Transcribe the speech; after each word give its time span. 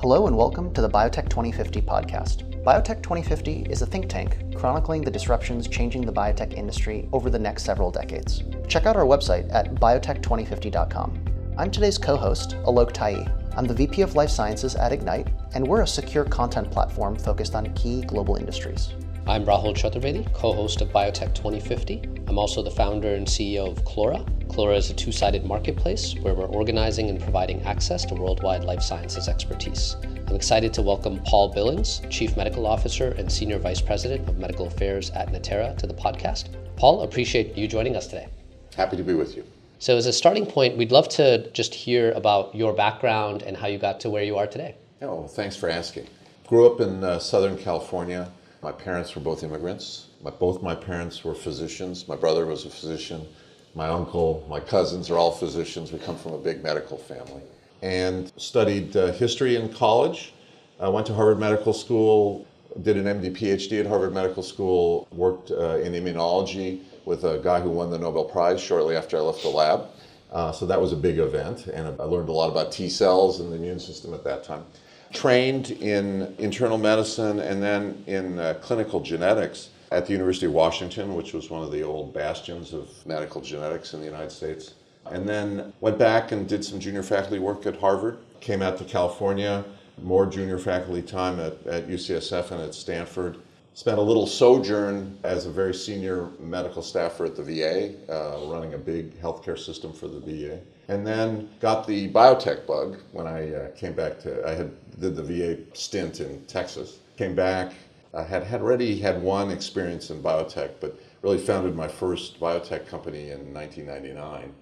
Hello 0.00 0.26
and 0.26 0.34
welcome 0.34 0.72
to 0.72 0.80
the 0.80 0.88
Biotech 0.88 1.28
2050 1.28 1.82
podcast. 1.82 2.64
Biotech 2.64 3.02
2050 3.02 3.66
is 3.68 3.82
a 3.82 3.86
think 3.86 4.08
tank 4.08 4.56
chronicling 4.56 5.02
the 5.02 5.10
disruptions 5.10 5.68
changing 5.68 6.06
the 6.06 6.12
biotech 6.12 6.54
industry 6.54 7.06
over 7.12 7.28
the 7.28 7.38
next 7.38 7.64
several 7.64 7.90
decades. 7.90 8.42
Check 8.66 8.86
out 8.86 8.96
our 8.96 9.04
website 9.04 9.52
at 9.52 9.74
biotech2050.com. 9.74 11.54
I'm 11.58 11.70
today's 11.70 11.98
co 11.98 12.16
host, 12.16 12.56
Alok 12.64 12.92
Tai. 12.92 13.30
I'm 13.58 13.66
the 13.66 13.74
VP 13.74 14.00
of 14.00 14.14
Life 14.14 14.30
Sciences 14.30 14.74
at 14.74 14.90
Ignite, 14.90 15.28
and 15.52 15.68
we're 15.68 15.82
a 15.82 15.86
secure 15.86 16.24
content 16.24 16.70
platform 16.70 17.14
focused 17.14 17.54
on 17.54 17.70
key 17.74 18.00
global 18.00 18.36
industries. 18.36 18.94
I'm 19.26 19.44
Rahul 19.44 19.74
Chaturvedi, 19.74 20.32
co 20.32 20.54
host 20.54 20.80
of 20.80 20.88
Biotech 20.88 21.34
2050. 21.34 22.00
I'm 22.26 22.38
also 22.38 22.62
the 22.62 22.70
founder 22.70 23.16
and 23.16 23.26
CEO 23.26 23.70
of 23.70 23.84
Clora. 23.84 24.26
Clora 24.50 24.76
is 24.76 24.90
a 24.90 24.94
two 24.94 25.12
sided 25.12 25.44
marketplace 25.44 26.16
where 26.22 26.34
we're 26.34 26.46
organizing 26.46 27.08
and 27.08 27.20
providing 27.20 27.62
access 27.62 28.04
to 28.06 28.16
worldwide 28.16 28.64
life 28.64 28.82
sciences 28.82 29.28
expertise. 29.28 29.94
I'm 30.26 30.34
excited 30.34 30.74
to 30.74 30.82
welcome 30.82 31.20
Paul 31.24 31.52
Billings, 31.52 32.02
Chief 32.10 32.36
Medical 32.36 32.66
Officer 32.66 33.12
and 33.12 33.30
Senior 33.30 33.58
Vice 33.58 33.80
President 33.80 34.28
of 34.28 34.38
Medical 34.38 34.66
Affairs 34.66 35.10
at 35.10 35.28
Natera, 35.30 35.76
to 35.78 35.86
the 35.86 35.94
podcast. 35.94 36.48
Paul, 36.74 37.02
appreciate 37.02 37.56
you 37.56 37.68
joining 37.68 37.94
us 37.94 38.08
today. 38.08 38.26
Happy 38.74 38.96
to 38.96 39.04
be 39.04 39.14
with 39.14 39.36
you. 39.36 39.44
So, 39.78 39.96
as 39.96 40.06
a 40.06 40.12
starting 40.12 40.46
point, 40.46 40.76
we'd 40.76 40.90
love 40.90 41.08
to 41.10 41.48
just 41.52 41.72
hear 41.72 42.10
about 42.12 42.52
your 42.52 42.72
background 42.72 43.42
and 43.42 43.56
how 43.56 43.68
you 43.68 43.78
got 43.78 44.00
to 44.00 44.10
where 44.10 44.24
you 44.24 44.36
are 44.36 44.48
today. 44.48 44.74
Oh, 45.00 45.28
thanks 45.28 45.54
for 45.54 45.68
asking. 45.68 46.08
Grew 46.48 46.66
up 46.66 46.80
in 46.80 47.04
uh, 47.04 47.20
Southern 47.20 47.56
California. 47.56 48.32
My 48.62 48.72
parents 48.72 49.14
were 49.14 49.22
both 49.22 49.44
immigrants. 49.44 50.08
My, 50.20 50.30
both 50.30 50.60
my 50.60 50.74
parents 50.74 51.22
were 51.22 51.36
physicians. 51.36 52.08
My 52.08 52.16
brother 52.16 52.46
was 52.46 52.66
a 52.66 52.70
physician. 52.70 53.28
My 53.74 53.88
uncle, 53.88 54.44
my 54.48 54.60
cousins 54.60 55.10
are 55.10 55.16
all 55.16 55.30
physicians. 55.30 55.92
We 55.92 55.98
come 55.98 56.16
from 56.16 56.32
a 56.32 56.38
big 56.38 56.62
medical 56.62 56.98
family. 56.98 57.42
And 57.82 58.32
studied 58.36 58.96
uh, 58.96 59.12
history 59.12 59.56
in 59.56 59.72
college. 59.72 60.34
I 60.80 60.88
went 60.88 61.06
to 61.06 61.14
Harvard 61.14 61.38
Medical 61.38 61.72
School, 61.72 62.46
did 62.82 62.96
an 62.96 63.04
MD 63.04 63.36
PhD 63.36 63.80
at 63.80 63.86
Harvard 63.86 64.12
Medical 64.12 64.42
School, 64.42 65.06
worked 65.12 65.50
uh, 65.50 65.78
in 65.78 65.92
immunology 65.92 66.80
with 67.04 67.24
a 67.24 67.38
guy 67.38 67.60
who 67.60 67.70
won 67.70 67.90
the 67.90 67.98
Nobel 67.98 68.24
Prize 68.24 68.60
shortly 68.60 68.96
after 68.96 69.16
I 69.16 69.20
left 69.20 69.42
the 69.42 69.48
lab. 69.48 69.86
Uh, 70.32 70.52
so 70.52 70.66
that 70.66 70.80
was 70.80 70.92
a 70.92 70.96
big 70.96 71.18
event, 71.18 71.66
and 71.66 72.00
I 72.00 72.04
learned 72.04 72.28
a 72.28 72.32
lot 72.32 72.50
about 72.50 72.70
T 72.70 72.88
cells 72.88 73.40
and 73.40 73.50
the 73.50 73.56
immune 73.56 73.80
system 73.80 74.14
at 74.14 74.22
that 74.24 74.44
time 74.44 74.64
trained 75.12 75.72
in 75.72 76.34
internal 76.38 76.78
medicine 76.78 77.40
and 77.40 77.62
then 77.62 78.02
in 78.06 78.38
uh, 78.38 78.54
clinical 78.62 79.00
genetics 79.00 79.70
at 79.90 80.06
the 80.06 80.12
University 80.12 80.46
of 80.46 80.52
Washington, 80.52 81.14
which 81.14 81.32
was 81.32 81.50
one 81.50 81.62
of 81.62 81.72
the 81.72 81.82
old 81.82 82.14
bastions 82.14 82.72
of 82.72 82.88
medical 83.06 83.40
genetics 83.40 83.92
in 83.94 84.00
the 84.00 84.06
United 84.06 84.30
States. 84.30 84.74
And 85.06 85.28
then 85.28 85.72
went 85.80 85.98
back 85.98 86.32
and 86.32 86.48
did 86.48 86.64
some 86.64 86.78
junior 86.78 87.02
faculty 87.02 87.38
work 87.38 87.66
at 87.66 87.76
Harvard, 87.76 88.18
came 88.40 88.62
out 88.62 88.78
to 88.78 88.84
California, 88.84 89.64
more 90.00 90.26
junior 90.26 90.58
faculty 90.58 91.02
time 91.02 91.40
at, 91.40 91.66
at 91.66 91.88
UCSF 91.88 92.50
and 92.52 92.62
at 92.62 92.74
Stanford. 92.74 93.38
Spent 93.74 93.98
a 93.98 94.02
little 94.02 94.26
sojourn 94.26 95.18
as 95.22 95.46
a 95.46 95.50
very 95.50 95.74
senior 95.74 96.28
medical 96.38 96.82
staffer 96.82 97.24
at 97.24 97.36
the 97.36 97.42
VA, 97.42 97.94
uh, 98.12 98.46
running 98.46 98.74
a 98.74 98.78
big 98.78 99.20
healthcare 99.20 99.58
system 99.58 99.92
for 99.92 100.08
the 100.08 100.20
VA 100.20 100.60
and 100.90 101.06
then 101.06 101.48
got 101.60 101.86
the 101.86 102.10
biotech 102.10 102.66
bug 102.66 102.98
when 103.12 103.26
I 103.28 103.54
uh, 103.54 103.70
came 103.76 103.92
back 103.92 104.18
to. 104.20 104.46
I 104.46 104.54
had 104.54 104.72
did 105.00 105.14
the 105.14 105.22
VA 105.22 105.56
stint 105.72 106.18
in 106.18 106.44
Texas. 106.46 106.98
Came 107.16 107.34
back. 107.34 107.72
I 108.12 108.24
had 108.24 108.44
had 108.44 108.60
already 108.60 108.98
had 108.98 109.22
one 109.22 109.50
experience 109.50 110.10
in 110.10 110.22
biotech, 110.22 110.72
but 110.80 110.98
really 111.22 111.38
founded 111.38 111.76
my 111.76 111.88
first 111.88 112.40
biotech 112.40 112.86
company 112.86 113.30
in 113.30 113.54
1999. 113.54 114.52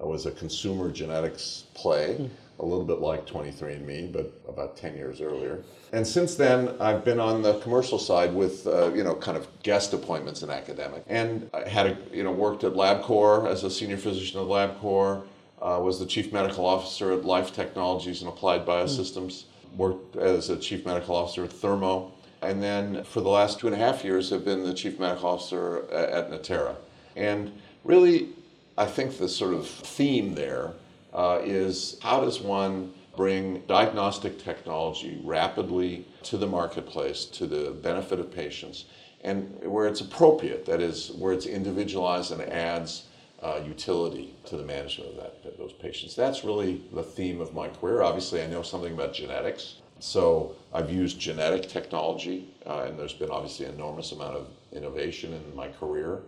It 0.00 0.06
was 0.06 0.26
a 0.26 0.30
consumer 0.30 0.90
genetics 0.90 1.64
play, 1.74 2.16
mm. 2.18 2.30
a 2.58 2.64
little 2.64 2.84
bit 2.84 3.00
like 3.00 3.26
23andMe, 3.26 4.12
but 4.12 4.32
about 4.48 4.76
10 4.76 4.96
years 4.96 5.20
earlier. 5.20 5.62
And 5.92 6.06
since 6.06 6.34
then, 6.34 6.74
I've 6.80 7.04
been 7.04 7.20
on 7.20 7.42
the 7.42 7.58
commercial 7.60 7.98
side 7.98 8.34
with, 8.34 8.66
uh, 8.66 8.92
you 8.94 9.04
know, 9.04 9.14
kind 9.14 9.36
of 9.36 9.46
guest 9.62 9.92
appointments 9.92 10.42
in 10.42 10.50
academic. 10.50 11.04
And 11.06 11.50
I 11.52 11.68
had, 11.68 11.86
a, 11.86 11.98
you 12.12 12.24
know, 12.24 12.32
worked 12.32 12.64
at 12.64 12.72
LabCorp 12.72 13.46
as 13.46 13.62
a 13.62 13.70
senior 13.70 13.98
physician 13.98 14.40
at 14.40 14.46
LabCorp 14.46 15.24
uh, 15.60 15.78
was 15.82 15.98
the 15.98 16.06
chief 16.06 16.32
medical 16.32 16.64
officer 16.64 17.12
at 17.12 17.24
Life 17.24 17.54
Technologies 17.54 18.22
and 18.22 18.28
Applied 18.30 18.64
Biosystems, 18.64 19.44
worked 19.76 20.16
as 20.16 20.48
a 20.48 20.56
chief 20.56 20.86
medical 20.86 21.14
officer 21.14 21.44
at 21.44 21.52
Thermo, 21.52 22.12
and 22.42 22.62
then 22.62 23.04
for 23.04 23.20
the 23.20 23.28
last 23.28 23.58
two 23.58 23.66
and 23.66 23.76
a 23.76 23.78
half 23.78 24.04
years 24.04 24.30
have 24.30 24.44
been 24.44 24.64
the 24.64 24.74
chief 24.74 24.98
medical 24.98 25.28
officer 25.28 25.90
at, 25.90 26.30
Natera. 26.30 26.76
And 27.16 27.52
really, 27.84 28.30
I 28.78 28.86
think 28.86 29.18
the 29.18 29.28
sort 29.28 29.54
of 29.54 29.68
theme 29.68 30.34
there 30.34 30.72
uh, 31.12 31.40
is 31.42 31.98
how 32.02 32.20
does 32.20 32.40
one 32.40 32.94
bring 33.16 33.60
diagnostic 33.66 34.42
technology 34.42 35.20
rapidly 35.24 36.06
to 36.22 36.36
the 36.36 36.46
marketplace 36.46 37.24
to 37.26 37.46
the 37.46 37.72
benefit 37.72 38.20
of 38.20 38.32
patients 38.32 38.84
and 39.22 39.58
where 39.62 39.86
it's 39.86 40.00
appropriate, 40.00 40.64
that 40.66 40.80
is, 40.80 41.10
where 41.12 41.32
it's 41.32 41.46
individualized 41.46 42.32
and 42.32 42.40
adds 42.42 43.04
uh, 43.42 43.60
utility 43.66 44.34
to 44.46 44.56
the 44.56 44.62
management 44.62 45.10
of 45.10 45.16
that, 45.16 45.58
those 45.58 45.72
patients. 45.72 46.14
That's 46.14 46.44
really 46.44 46.82
the 46.92 47.02
theme 47.02 47.40
of 47.40 47.54
my 47.54 47.68
career. 47.68 48.02
Obviously, 48.02 48.42
I 48.42 48.46
know 48.46 48.62
something 48.62 48.92
about 48.92 49.12
genetics. 49.12 49.76
So 50.00 50.56
I've 50.72 50.90
used 50.90 51.20
genetic 51.20 51.68
technology, 51.68 52.48
uh, 52.66 52.84
and 52.86 52.98
there's 52.98 53.12
been 53.12 53.30
obviously 53.30 53.66
an 53.66 53.74
enormous 53.74 54.12
amount 54.12 54.36
of 54.36 54.48
innovation 54.72 55.32
in 55.32 55.54
my 55.54 55.68
career 55.68 56.20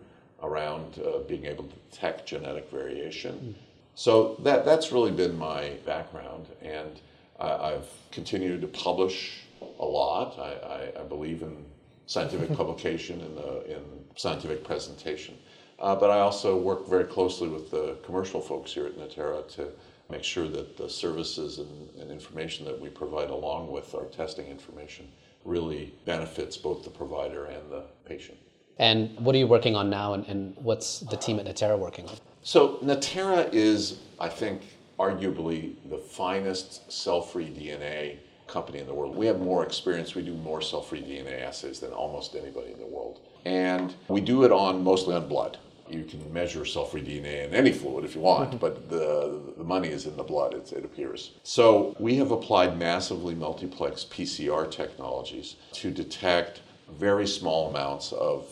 around 0.42 1.00
uh, 1.00 1.18
being 1.20 1.46
able 1.46 1.64
to 1.64 1.74
detect 1.90 2.26
genetic 2.26 2.70
variation. 2.70 3.34
Mm. 3.34 3.54
So 3.94 4.36
that, 4.40 4.64
that's 4.64 4.92
really 4.92 5.10
been 5.10 5.36
my 5.36 5.74
background, 5.84 6.46
and 6.62 7.00
I've 7.38 7.88
continued 8.10 8.60
to 8.60 8.68
publish 8.68 9.40
a 9.80 9.84
lot. 9.84 10.38
I, 10.38 10.98
I, 10.98 11.00
I 11.00 11.04
believe 11.04 11.42
in 11.42 11.64
scientific 12.06 12.54
publication 12.56 13.20
and 13.20 13.38
in, 13.66 13.72
in 13.72 13.82
scientific 14.16 14.64
presentation. 14.64 15.36
Uh, 15.78 15.96
but 15.96 16.10
I 16.10 16.20
also 16.20 16.56
work 16.56 16.88
very 16.88 17.04
closely 17.04 17.48
with 17.48 17.70
the 17.70 17.96
commercial 18.04 18.40
folks 18.40 18.72
here 18.72 18.86
at 18.86 18.96
Natera 18.96 19.42
to 19.54 19.68
make 20.12 20.22
sure 20.22 20.46
that 20.46 20.76
the 20.76 20.88
services 20.88 21.58
and, 21.58 21.88
and, 21.98 22.10
information 22.10 22.66
that 22.66 22.78
we 22.78 22.90
provide 22.90 23.30
along 23.30 23.72
with 23.72 23.94
our 23.94 24.04
testing 24.04 24.46
information 24.46 25.10
really 25.44 25.94
benefits 26.04 26.56
both 26.56 26.84
the 26.84 26.90
provider 26.90 27.46
and 27.46 27.72
the 27.72 27.82
patient. 28.04 28.38
And 28.78 29.18
what 29.18 29.34
are 29.34 29.38
you 29.38 29.46
working 29.46 29.74
on 29.74 29.88
now, 29.90 30.12
and, 30.12 30.24
and 30.26 30.54
what's 30.56 31.00
the 31.00 31.16
team 31.16 31.40
at 31.40 31.46
Natera 31.46 31.78
working 31.78 32.06
on? 32.08 32.16
So, 32.42 32.78
Natera 32.82 33.48
is, 33.52 34.00
I 34.20 34.28
think, 34.28 34.62
arguably 34.98 35.74
the 35.88 35.98
finest 35.98 36.92
cell 36.92 37.22
free 37.22 37.46
DNA 37.46 38.18
company 38.46 38.78
in 38.80 38.86
the 38.86 38.94
world. 38.94 39.16
We 39.16 39.26
have 39.26 39.40
more 39.40 39.64
experience, 39.64 40.14
we 40.14 40.22
do 40.22 40.34
more 40.34 40.60
cell 40.60 40.82
free 40.82 41.00
DNA 41.00 41.42
assays 41.42 41.80
than 41.80 41.92
almost 41.92 42.34
anybody 42.34 42.70
in 42.72 42.78
the 42.78 42.86
world. 42.86 43.20
And 43.44 43.94
we 44.08 44.20
do 44.20 44.44
it 44.44 44.52
on 44.52 44.84
mostly 44.84 45.14
on 45.14 45.26
blood 45.26 45.58
you 45.94 46.04
can 46.04 46.32
measure 46.32 46.64
cell-free 46.64 47.02
DNA 47.02 47.46
in 47.46 47.54
any 47.54 47.72
fluid 47.72 48.04
if 48.04 48.14
you 48.14 48.20
want, 48.20 48.50
mm-hmm. 48.50 48.58
but 48.58 48.88
the, 48.88 49.40
the 49.56 49.64
money 49.64 49.88
is 49.88 50.06
in 50.06 50.16
the 50.16 50.22
blood, 50.22 50.54
it, 50.54 50.72
it 50.72 50.84
appears. 50.84 51.32
So 51.42 51.96
we 51.98 52.16
have 52.16 52.30
applied 52.30 52.78
massively 52.78 53.34
multiplex 53.34 54.04
PCR 54.04 54.70
technologies 54.70 55.56
to 55.72 55.90
detect 55.90 56.60
very 56.98 57.26
small 57.26 57.70
amounts 57.70 58.12
of 58.12 58.46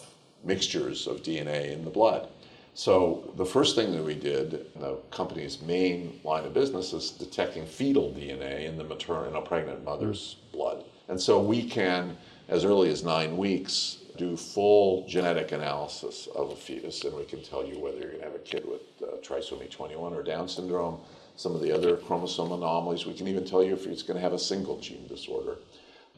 mixtures 0.44 1.06
of 1.06 1.22
DNA 1.22 1.72
in 1.72 1.84
the 1.84 1.90
blood. 1.90 2.28
So 2.74 3.32
the 3.36 3.44
first 3.44 3.74
thing 3.74 3.92
that 3.92 4.04
we 4.04 4.14
did, 4.14 4.66
the 4.76 4.96
company's 5.10 5.60
main 5.60 6.20
line 6.24 6.44
of 6.44 6.54
business 6.54 6.92
is 6.92 7.10
detecting 7.10 7.66
fetal 7.66 8.12
DNA 8.12 8.66
in 8.66 8.78
the 8.78 8.84
maternal, 8.84 9.24
in 9.24 9.34
a 9.34 9.40
pregnant 9.40 9.84
mother's 9.84 10.36
mm. 10.48 10.52
blood. 10.52 10.84
And 11.08 11.20
so 11.20 11.40
we 11.40 11.64
can, 11.64 12.16
as 12.48 12.64
early 12.64 12.90
as 12.90 13.02
nine 13.02 13.36
weeks, 13.36 13.98
do 14.20 14.36
full 14.36 15.06
genetic 15.08 15.50
analysis 15.52 16.28
of 16.34 16.50
a 16.50 16.54
fetus, 16.54 17.04
and 17.04 17.16
we 17.16 17.24
can 17.24 17.42
tell 17.42 17.64
you 17.64 17.78
whether 17.78 17.96
you're 17.96 18.10
going 18.10 18.18
to 18.18 18.26
have 18.26 18.34
a 18.34 18.38
kid 18.40 18.64
with 18.68 18.82
uh, 19.02 19.16
trisomy 19.22 19.70
21 19.70 20.12
or 20.12 20.22
Down 20.22 20.46
syndrome, 20.46 21.00
some 21.36 21.54
of 21.54 21.62
the 21.62 21.72
other 21.72 21.96
chromosome 21.96 22.52
anomalies. 22.52 23.06
We 23.06 23.14
can 23.14 23.28
even 23.28 23.46
tell 23.46 23.64
you 23.64 23.72
if 23.72 23.86
it's 23.86 24.02
going 24.02 24.16
to 24.16 24.20
have 24.20 24.34
a 24.34 24.38
single 24.38 24.78
gene 24.78 25.06
disorder. 25.08 25.56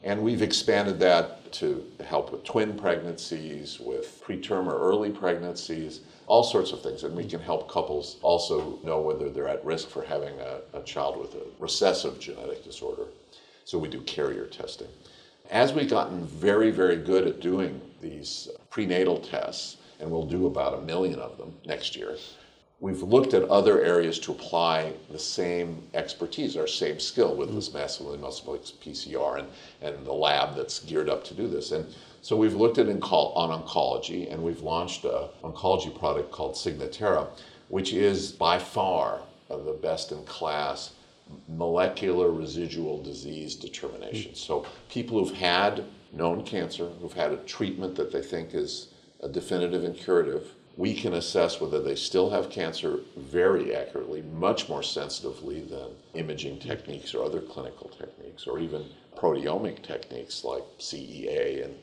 And 0.03 0.21
we've 0.21 0.41
expanded 0.41 0.99
that 0.99 1.53
to 1.53 1.81
help 2.05 2.33
with 2.33 2.43
twin 2.43 2.77
pregnancies, 2.77 3.79
with 3.79 4.21
preterm 4.21 4.67
or 4.67 4.77
early 4.77 5.09
pregnancies, 5.09 6.01
all 6.27 6.43
sorts 6.43 6.73
of 6.73 6.81
things. 6.81 7.03
And 7.05 7.15
we 7.15 7.25
can 7.25 7.39
help 7.39 7.71
couples 7.71 8.17
also 8.21 8.79
know 8.83 8.99
whether 8.99 9.29
they're 9.29 9.47
at 9.47 9.63
risk 9.63 9.87
for 9.87 10.03
having 10.03 10.37
a, 10.41 10.59
a 10.77 10.83
child 10.83 11.17
with 11.17 11.35
a 11.35 11.45
recessive 11.57 12.19
genetic 12.19 12.65
disorder. 12.65 13.05
So 13.63 13.79
we 13.79 13.87
do 13.87 14.01
carrier 14.01 14.45
testing. 14.47 14.89
As 15.49 15.71
we've 15.71 15.89
gotten 15.89 16.25
very, 16.25 16.69
very 16.69 16.97
good 16.97 17.25
at 17.25 17.39
doing 17.39 17.79
these 18.03 18.49
prenatal 18.69 19.17
tests, 19.17 19.77
and 19.99 20.11
we'll 20.11 20.27
do 20.27 20.45
about 20.45 20.77
a 20.77 20.81
million 20.81 21.19
of 21.19 21.37
them 21.37 21.55
next 21.65 21.95
year, 21.95 22.17
we've 22.79 23.01
looked 23.01 23.33
at 23.33 23.43
other 23.43 23.81
areas 23.81 24.19
to 24.19 24.31
apply 24.31 24.91
the 25.09 25.17
same 25.17 25.81
expertise, 25.93 26.57
our 26.57 26.67
same 26.67 26.99
skill 26.99 27.35
with 27.35 27.55
this 27.55 27.69
mm-hmm. 27.69 27.79
massively 27.79 28.17
multiplex 28.17 28.71
PCR 28.71 29.39
and, 29.39 29.47
and 29.81 30.05
the 30.05 30.13
lab 30.13 30.55
that's 30.55 30.79
geared 30.79 31.09
up 31.09 31.23
to 31.23 31.33
do 31.33 31.47
this. 31.47 31.71
And 31.71 31.85
so 32.21 32.35
we've 32.35 32.53
looked 32.53 32.77
at 32.77 32.87
onco- 32.87 33.35
on 33.35 33.49
oncology, 33.49 34.31
and 34.31 34.43
we've 34.43 34.61
launched 34.61 35.05
an 35.05 35.29
oncology 35.43 35.97
product 35.97 36.31
called 36.31 36.55
Signatera, 36.55 37.27
which 37.69 37.93
is 37.93 38.31
by 38.31 38.59
far 38.59 39.21
the 39.49 39.77
best 39.81 40.11
in 40.11 40.23
class 40.25 40.93
molecular 41.47 42.31
residual 42.31 43.01
disease 43.01 43.55
determination. 43.55 44.31
Mm-hmm. 44.31 44.37
So 44.37 44.65
people 44.89 45.23
who've 45.23 45.35
had 45.35 45.85
known 46.13 46.43
cancer, 46.43 46.89
who've 47.01 47.13
had 47.13 47.31
a 47.31 47.37
treatment 47.37 47.95
that 47.95 48.11
they 48.11 48.21
think 48.21 48.53
is 48.53 48.89
a 49.21 49.27
definitive 49.27 49.83
and 49.83 49.95
curative, 49.95 50.51
we 50.75 50.93
can 50.93 51.13
assess 51.13 51.61
whether 51.61 51.81
they 51.81 51.95
still 51.95 52.29
have 52.29 52.49
cancer 52.49 52.99
very 53.15 53.75
accurately, 53.75 54.21
much 54.21 54.69
more 54.69 54.81
sensitively 54.81 55.61
than 55.61 55.89
imaging 56.15 56.59
techniques 56.59 57.13
or 57.13 57.23
other 57.23 57.41
clinical 57.41 57.89
techniques, 57.89 58.47
or 58.47 58.59
even 58.59 58.85
proteomic 59.15 59.83
techniques 59.83 60.43
like 60.43 60.63
CEA 60.79 61.65
and 61.65 61.75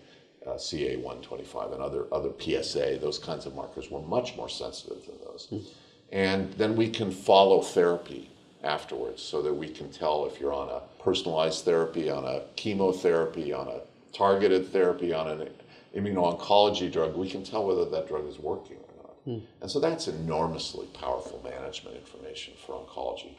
uh, 0.47 0.55
CA125 0.55 1.75
and 1.75 1.82
other, 1.82 2.06
other 2.12 2.31
PSA, 2.38 2.99
those 3.00 3.19
kinds 3.19 3.47
of 3.47 3.55
markers 3.55 3.91
were 3.91 4.00
much 4.00 4.37
more 4.37 4.49
sensitive 4.49 5.05
than 5.06 5.17
those. 5.25 5.49
Mm. 5.53 5.65
And 6.12 6.53
then 6.55 6.75
we 6.75 6.88
can 6.88 7.11
follow 7.11 7.62
therapy 7.62 8.31
afterwards 8.65 9.23
so 9.23 9.41
that 9.43 9.55
we 9.55 9.69
can 9.69 9.91
tell 9.91 10.27
if 10.27 10.41
you're 10.41 10.53
on 10.53 10.69
a 10.69 10.82
personalized 11.03 11.65
therapy, 11.65 12.11
on 12.11 12.25
a 12.25 12.43
chemotherapy, 12.56 13.53
on 13.53 13.69
a 13.69 13.81
targeted 14.12 14.73
therapy, 14.73 15.12
on 15.12 15.29
an 15.29 15.49
immuno-oncology 15.97 16.91
drug, 16.91 17.17
we 17.17 17.29
can 17.29 17.43
tell 17.45 17.67
whether 17.67 17.85
that 17.85 18.09
drug 18.09 18.27
is 18.27 18.39
working 18.39 18.77
or 18.77 19.03
not. 19.03 19.17
Hmm. 19.25 19.39
And 19.61 19.71
so 19.71 19.81
that's 19.81 20.09
enormously 20.09 20.87
powerful 20.89 21.41
management 21.45 21.97
information 21.97 22.55
for 22.65 22.75
oncology. 22.75 23.35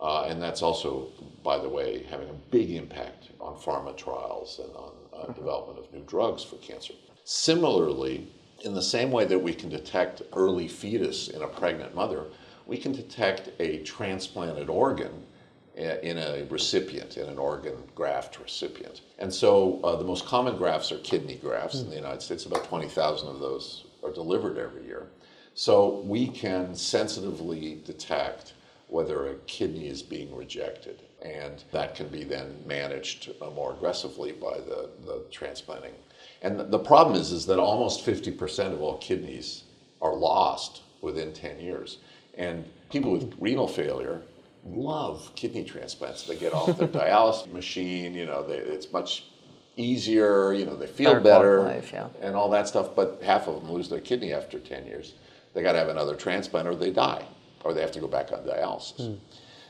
Uh, 0.00 0.24
and 0.24 0.42
that's 0.42 0.62
also, 0.62 1.08
by 1.42 1.58
the 1.58 1.68
way, 1.68 2.02
having 2.04 2.28
a 2.28 2.34
big 2.50 2.70
impact 2.70 3.30
on 3.40 3.56
pharma 3.56 3.96
trials 3.96 4.60
and 4.62 4.74
on 4.76 4.92
uh, 5.12 5.16
mm-hmm. 5.16 5.32
development 5.32 5.78
of 5.78 5.92
new 5.92 6.02
drugs 6.06 6.44
for 6.44 6.56
cancer. 6.56 6.92
Similarly, 7.24 8.28
in 8.64 8.74
the 8.74 8.82
same 8.82 9.10
way 9.10 9.24
that 9.24 9.38
we 9.38 9.54
can 9.54 9.68
detect 9.68 10.22
early 10.34 10.68
fetus 10.68 11.28
in 11.28 11.42
a 11.42 11.48
pregnant 11.48 11.94
mother, 11.94 12.24
we 12.66 12.76
can 12.76 12.92
detect 12.92 13.50
a 13.58 13.78
transplanted 13.84 14.68
organ 14.68 15.24
in 15.76 16.16
a 16.16 16.46
recipient, 16.48 17.18
in 17.18 17.28
an 17.28 17.38
organ 17.38 17.76
graft 17.94 18.38
recipient. 18.40 19.02
And 19.18 19.32
so 19.32 19.80
uh, 19.84 19.96
the 19.96 20.04
most 20.04 20.24
common 20.24 20.56
grafts 20.56 20.90
are 20.90 20.98
kidney 20.98 21.36
grafts 21.36 21.80
in 21.80 21.90
the 21.90 21.96
United 21.96 22.22
States. 22.22 22.46
About 22.46 22.64
20,000 22.64 23.28
of 23.28 23.40
those 23.40 23.84
are 24.02 24.12
delivered 24.12 24.56
every 24.56 24.84
year. 24.86 25.08
So 25.54 26.00
we 26.00 26.28
can 26.28 26.74
sensitively 26.74 27.80
detect 27.84 28.54
whether 28.88 29.28
a 29.28 29.34
kidney 29.46 29.88
is 29.88 30.02
being 30.02 30.34
rejected. 30.34 31.02
And 31.22 31.62
that 31.72 31.94
can 31.94 32.08
be 32.08 32.24
then 32.24 32.62
managed 32.66 33.32
uh, 33.42 33.50
more 33.50 33.72
aggressively 33.72 34.32
by 34.32 34.58
the, 34.58 34.90
the 35.04 35.24
transplanting. 35.30 35.94
And 36.42 36.60
the 36.70 36.78
problem 36.78 37.16
is, 37.20 37.32
is 37.32 37.46
that 37.46 37.58
almost 37.58 38.04
50% 38.04 38.72
of 38.72 38.80
all 38.80 38.98
kidneys 38.98 39.64
are 40.00 40.14
lost 40.14 40.82
within 41.00 41.32
10 41.32 41.58
years. 41.60 41.98
And 42.36 42.64
people 42.90 43.12
with 43.12 43.34
renal 43.40 43.66
failure 43.66 44.22
love 44.68 45.32
kidney 45.34 45.64
transplants. 45.64 46.24
They 46.24 46.36
get 46.36 46.52
off 46.52 46.78
their 46.78 46.88
dialysis 47.02 47.52
machine, 47.52 48.14
you 48.14 48.26
know, 48.26 48.46
they, 48.46 48.56
it's 48.56 48.92
much 48.92 49.24
easier, 49.76 50.52
you 50.52 50.64
know, 50.64 50.74
they 50.74 50.86
feel 50.86 51.14
better, 51.14 51.20
better 51.20 51.62
life, 51.62 51.90
yeah. 51.92 52.08
and 52.20 52.34
all 52.34 52.50
that 52.50 52.68
stuff. 52.68 52.94
But 52.94 53.20
half 53.22 53.46
of 53.46 53.60
them 53.60 53.70
lose 53.70 53.88
their 53.88 54.00
kidney 54.00 54.32
after 54.32 54.58
10 54.58 54.86
years. 54.86 55.14
They 55.54 55.62
got 55.62 55.72
to 55.72 55.78
have 55.78 55.88
another 55.88 56.14
transplant 56.14 56.68
or 56.68 56.74
they 56.74 56.90
die, 56.90 57.24
or 57.64 57.72
they 57.72 57.80
have 57.80 57.92
to 57.92 58.00
go 58.00 58.08
back 58.08 58.32
on 58.32 58.40
dialysis. 58.40 59.00
Mm. 59.00 59.18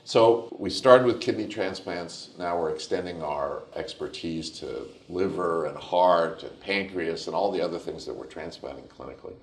So 0.04 0.54
we 0.56 0.70
started 0.70 1.04
with 1.04 1.20
kidney 1.20 1.48
transplants. 1.48 2.30
Now 2.38 2.60
we're 2.60 2.70
extending 2.70 3.22
our 3.22 3.62
expertise 3.74 4.50
to 4.60 4.86
liver 5.08 5.66
and 5.66 5.76
heart 5.76 6.44
and 6.44 6.60
pancreas 6.60 7.26
and 7.26 7.34
all 7.34 7.50
the 7.50 7.60
other 7.60 7.78
things 7.78 8.06
that 8.06 8.14
we're 8.14 8.26
transplanting 8.26 8.84
clinically. 8.84 9.34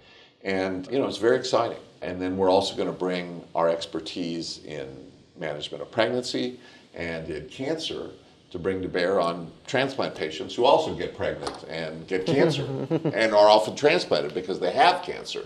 And, 0.42 0.90
you 0.90 1.00
know, 1.00 1.08
it's 1.08 1.18
very 1.18 1.36
exciting. 1.36 1.80
And 2.02 2.22
then 2.22 2.38
we're 2.38 2.50
also 2.50 2.78
going 2.78 2.88
to 2.88 2.98
bring 2.98 3.44
our 3.54 3.68
expertise 3.68 4.64
in 4.64 4.88
management 5.38 5.82
of 5.82 5.92
pregnancy 5.92 6.60
and 6.94 7.30
in 7.30 7.48
cancer 7.50 8.10
to 8.52 8.60
bring 8.60 8.82
to 8.84 8.88
bear 8.88 9.20
on 9.20 9.52
transplant 9.66 10.14
patients 10.14 10.54
who 10.54 10.64
also 10.64 10.94
get 10.94 11.18
pregnant 11.18 11.64
and 11.70 12.08
get 12.08 12.26
cancer 12.38 12.66
and 12.92 13.34
are 13.34 13.50
often 13.50 13.76
transplanted 13.76 14.34
because 14.34 14.60
they 14.60 14.72
have 14.72 15.02
cancer. 15.02 15.46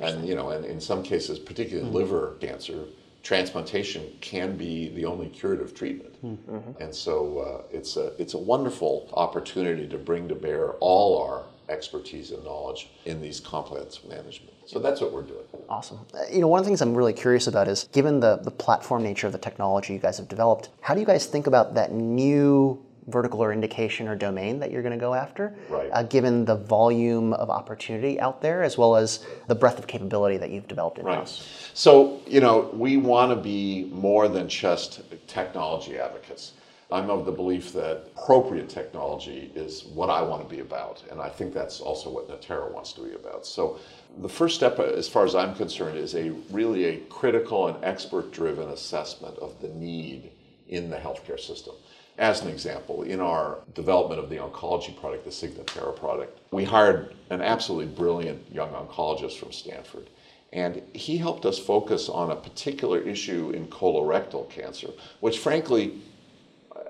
And, 0.00 0.26
you 0.26 0.34
know, 0.34 0.50
and 0.50 0.64
in 0.64 0.80
some 0.80 1.02
cases, 1.02 1.38
particularly 1.38 1.86
mm-hmm. 1.86 1.96
liver 1.96 2.36
cancer, 2.40 2.84
transplantation 3.22 4.04
can 4.20 4.56
be 4.56 4.88
the 4.88 5.04
only 5.04 5.28
curative 5.28 5.74
treatment. 5.74 6.14
Mm-hmm. 6.24 6.82
And 6.82 6.94
so 6.94 7.38
uh, 7.38 7.62
it's, 7.70 7.96
a, 7.96 8.12
it's 8.20 8.34
a 8.34 8.38
wonderful 8.38 9.10
opportunity 9.14 9.86
to 9.88 9.98
bring 9.98 10.28
to 10.28 10.34
bear 10.34 10.72
all 10.72 11.22
our 11.22 11.44
expertise 11.72 12.30
and 12.30 12.44
knowledge 12.44 12.90
in 13.04 13.20
these 13.20 13.40
complex 13.40 14.00
management. 14.04 14.52
So 14.66 14.78
that's 14.78 15.00
what 15.00 15.12
we're 15.12 15.22
doing. 15.22 15.44
Awesome. 15.68 16.00
You 16.30 16.40
know, 16.40 16.48
one 16.48 16.60
of 16.60 16.64
the 16.64 16.68
things 16.68 16.80
I'm 16.80 16.94
really 16.94 17.12
curious 17.12 17.46
about 17.46 17.66
is 17.66 17.88
given 17.92 18.20
the, 18.20 18.36
the 18.36 18.50
platform 18.50 19.02
nature 19.02 19.26
of 19.26 19.32
the 19.32 19.38
technology 19.38 19.92
you 19.92 19.98
guys 19.98 20.18
have 20.18 20.28
developed, 20.28 20.68
how 20.80 20.94
do 20.94 21.00
you 21.00 21.06
guys 21.06 21.26
think 21.26 21.46
about 21.46 21.74
that 21.74 21.92
new 21.92 22.80
vertical 23.08 23.42
or 23.42 23.52
indication 23.52 24.06
or 24.06 24.14
domain 24.14 24.60
that 24.60 24.70
you're 24.70 24.82
going 24.82 24.92
to 24.92 25.00
go 25.00 25.14
after, 25.14 25.54
right. 25.68 25.90
uh, 25.92 26.02
given 26.04 26.44
the 26.44 26.54
volume 26.54 27.32
of 27.32 27.50
opportunity 27.50 28.20
out 28.20 28.40
there 28.40 28.62
as 28.62 28.78
well 28.78 28.94
as 28.94 29.26
the 29.48 29.54
breadth 29.54 29.78
of 29.78 29.86
capability 29.86 30.36
that 30.36 30.50
you've 30.50 30.68
developed 30.68 30.98
in 30.98 31.06
house. 31.06 31.40
Right. 31.40 31.70
So, 31.74 32.20
you 32.26 32.40
know, 32.40 32.70
we 32.72 32.96
want 32.96 33.32
to 33.32 33.36
be 33.36 33.90
more 33.92 34.28
than 34.28 34.48
just 34.48 35.02
technology 35.26 35.98
advocates. 35.98 36.52
I'm 36.92 37.08
of 37.08 37.24
the 37.24 37.32
belief 37.32 37.72
that 37.72 38.08
appropriate 38.16 38.68
technology 38.68 39.50
is 39.54 39.84
what 39.84 40.10
I 40.10 40.20
want 40.20 40.46
to 40.46 40.54
be 40.54 40.60
about, 40.60 41.02
and 41.10 41.20
I 41.20 41.30
think 41.30 41.54
that's 41.54 41.80
also 41.80 42.10
what 42.10 42.28
Natera 42.28 42.70
wants 42.70 42.92
to 42.94 43.02
be 43.02 43.14
about. 43.14 43.46
So, 43.46 43.78
the 44.18 44.28
first 44.28 44.56
step, 44.56 44.78
as 44.78 45.08
far 45.08 45.24
as 45.24 45.34
I'm 45.34 45.54
concerned, 45.54 45.96
is 45.96 46.14
a 46.14 46.30
really 46.50 46.84
a 46.84 46.98
critical 47.08 47.68
and 47.68 47.82
expert-driven 47.82 48.68
assessment 48.68 49.38
of 49.38 49.58
the 49.62 49.68
need 49.68 50.32
in 50.68 50.90
the 50.90 50.98
healthcare 50.98 51.40
system. 51.40 51.74
As 52.18 52.42
an 52.42 52.48
example, 52.48 53.04
in 53.04 53.20
our 53.20 53.60
development 53.74 54.20
of 54.20 54.28
the 54.28 54.36
oncology 54.36 54.94
product, 55.00 55.24
the 55.24 55.30
Signatera 55.30 55.96
product, 55.96 56.40
we 56.50 56.64
hired 56.64 57.14
an 57.30 57.40
absolutely 57.40 57.94
brilliant 57.94 58.52
young 58.52 58.68
oncologist 58.68 59.38
from 59.38 59.50
Stanford. 59.50 60.10
And 60.52 60.82
he 60.92 61.16
helped 61.16 61.46
us 61.46 61.58
focus 61.58 62.10
on 62.10 62.30
a 62.30 62.36
particular 62.36 63.00
issue 63.00 63.50
in 63.54 63.66
colorectal 63.68 64.50
cancer, 64.50 64.90
which 65.20 65.38
frankly 65.38 66.02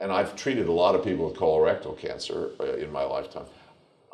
and 0.02 0.10
I've 0.10 0.34
treated 0.34 0.66
a 0.66 0.72
lot 0.72 0.96
of 0.96 1.04
people 1.04 1.26
with 1.26 1.36
colorectal 1.36 1.96
cancer 1.96 2.50
uh, 2.58 2.74
in 2.74 2.90
my 2.90 3.04
lifetime. 3.04 3.46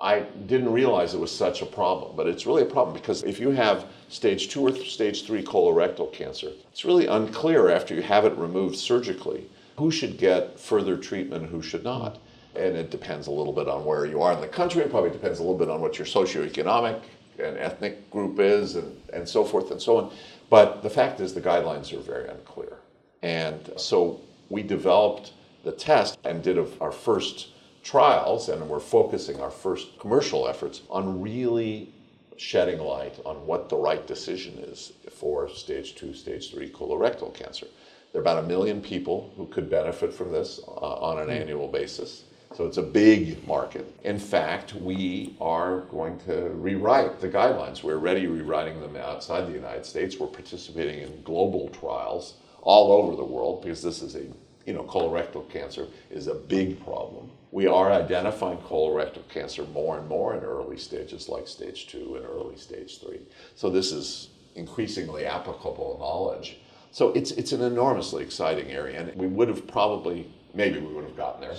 I 0.01 0.21
didn't 0.47 0.71
realize 0.71 1.15
it 1.15 1.21
was 1.21 1.35
such 1.35 1.63
a 1.63 1.67
problem, 1.67 2.15
but 2.15 2.29
it's 2.29 2.47
really 2.47 2.63
a 2.63 2.67
problem 2.67 2.95
because 2.95 3.25
if 3.25 3.41
you 3.41 3.51
have 3.51 3.87
stage 4.09 4.49
two 4.51 4.61
or 4.61 4.77
stage 4.77 5.27
three 5.27 5.43
colorectal 5.43 6.13
cancer, 6.13 6.53
it's 6.71 6.85
really 6.85 7.07
unclear 7.07 7.71
after 7.71 7.95
you 7.95 8.03
have 8.03 8.27
it 8.27 8.37
removed 8.37 8.77
surgically 8.77 9.49
who 9.77 9.91
should 9.91 10.19
get 10.19 10.61
further 10.61 10.97
treatment 10.97 11.43
and 11.43 11.51
who 11.51 11.63
should 11.63 11.83
not. 11.83 12.19
And 12.55 12.77
it 12.77 12.91
depends 12.91 13.27
a 13.27 13.31
little 13.31 13.53
bit 13.53 13.69
on 13.69 13.85
where 13.85 14.05
you 14.05 14.21
are 14.21 14.33
in 14.33 14.41
the 14.41 14.49
country. 14.49 14.83
It 14.83 14.91
probably 14.91 15.11
depends 15.11 15.39
a 15.39 15.43
little 15.43 15.59
bit 15.59 15.71
on 15.71 15.81
what 15.81 15.99
your 15.99 16.07
socioeconomic 16.07 17.01
and 17.39 17.57
ethnic 17.57 18.11
group 18.11 18.41
is 18.41 18.77
and, 18.77 19.01
and 19.13 19.29
so 19.29 19.43
forth 19.43 19.71
and 19.71 19.81
so 19.81 19.97
on. 19.97 20.13
But 20.51 20.83
the 20.83 20.91
fact 20.91 21.21
is, 21.21 21.33
the 21.33 21.41
guidelines 21.41 21.93
are 21.93 22.01
very 22.01 22.29
unclear. 22.29 22.79
And 23.23 23.73
so 23.77 24.21
we 24.49 24.63
developed 24.63 25.33
the 25.69 25.77
test 25.77 26.19
and 26.25 26.43
did 26.43 26.59
our 26.81 26.91
first 26.91 27.49
trials, 27.83 28.49
and 28.49 28.71
we're 28.71 28.81
focusing 28.81 29.39
our 29.43 29.51
first 29.51 29.99
commercial 29.99 30.49
efforts 30.49 30.81
on 30.89 31.21
really 31.21 31.93
shedding 32.39 32.81
light 32.81 33.21
on 33.27 33.37
what 33.47 33.69
the 33.69 33.77
right 33.77 34.07
decision 34.07 34.55
is 34.61 34.95
for 35.11 35.47
stage 35.51 35.95
two, 35.95 36.15
stage 36.15 36.51
three 36.51 36.71
colorectal 36.71 37.35
cancer. 37.35 37.67
There 38.13 38.21
are 38.21 38.23
about 38.23 38.45
a 38.45 38.47
million 38.47 38.81
people 38.81 39.31
who 39.37 39.47
could 39.49 39.69
benefit 39.69 40.15
from 40.15 40.33
this 40.33 40.59
uh, 40.67 40.71
on 40.71 41.19
an 41.19 41.29
mm. 41.29 41.39
annual 41.39 41.69
basis. 41.69 42.25
So 42.55 42.65
it's 42.67 42.79
a 42.79 42.83
big 42.83 43.47
market. 43.47 43.85
In 44.05 44.19
fact, 44.19 44.73
we 44.73 45.37
are 45.39 45.81
going 45.97 46.19
to 46.21 46.49
rewrite 46.55 47.21
the 47.21 47.29
guidelines. 47.29 47.83
We're 47.83 47.99
already 47.99 48.27
rewriting 48.27 48.81
them 48.81 48.97
outside 48.97 49.47
the 49.47 49.53
United 49.53 49.85
States. 49.85 50.19
We're 50.19 50.29
participating 50.29 51.01
in 51.01 51.23
global 51.25 51.69
trials 51.69 52.39
all 52.63 52.91
over 52.91 53.15
the 53.15 53.25
world 53.25 53.61
because 53.61 53.83
this 53.83 54.01
is 54.01 54.15
a 54.15 54.25
you 54.69 54.75
know, 54.75 54.83
colorectal 54.83 55.49
cancer 55.49 55.87
is 56.11 56.27
a 56.27 56.35
big 56.35 56.85
problem. 56.85 57.31
We 57.53 57.67
are 57.67 57.91
identifying 57.91 58.59
colorectal 58.59 59.27
cancer 59.31 59.65
more 59.73 59.99
and 59.99 60.07
more 60.07 60.37
in 60.37 60.45
early 60.45 60.77
stages 60.77 61.27
like 61.27 61.49
stage 61.49 61.87
two 61.87 62.17
and 62.17 62.27
early 62.27 62.59
stage 62.59 63.01
three. 63.01 63.21
So 63.57 63.71
this 63.71 63.93
is 63.93 64.29
increasingly 64.57 65.25
applicable 65.25 65.97
knowledge. 65.99 66.59
So 66.93 67.13
it's, 67.15 67.31
it's 67.31 67.53
an 67.53 67.63
enormously 67.63 68.23
exciting 68.23 68.71
area, 68.71 69.01
and 69.01 69.19
we 69.19 69.27
would 69.27 69.49
have 69.49 69.67
probably, 69.67 70.31
maybe 70.53 70.81
we 70.81 70.93
would 70.93 71.05
have 71.05 71.17
gotten 71.17 71.41
there. 71.41 71.57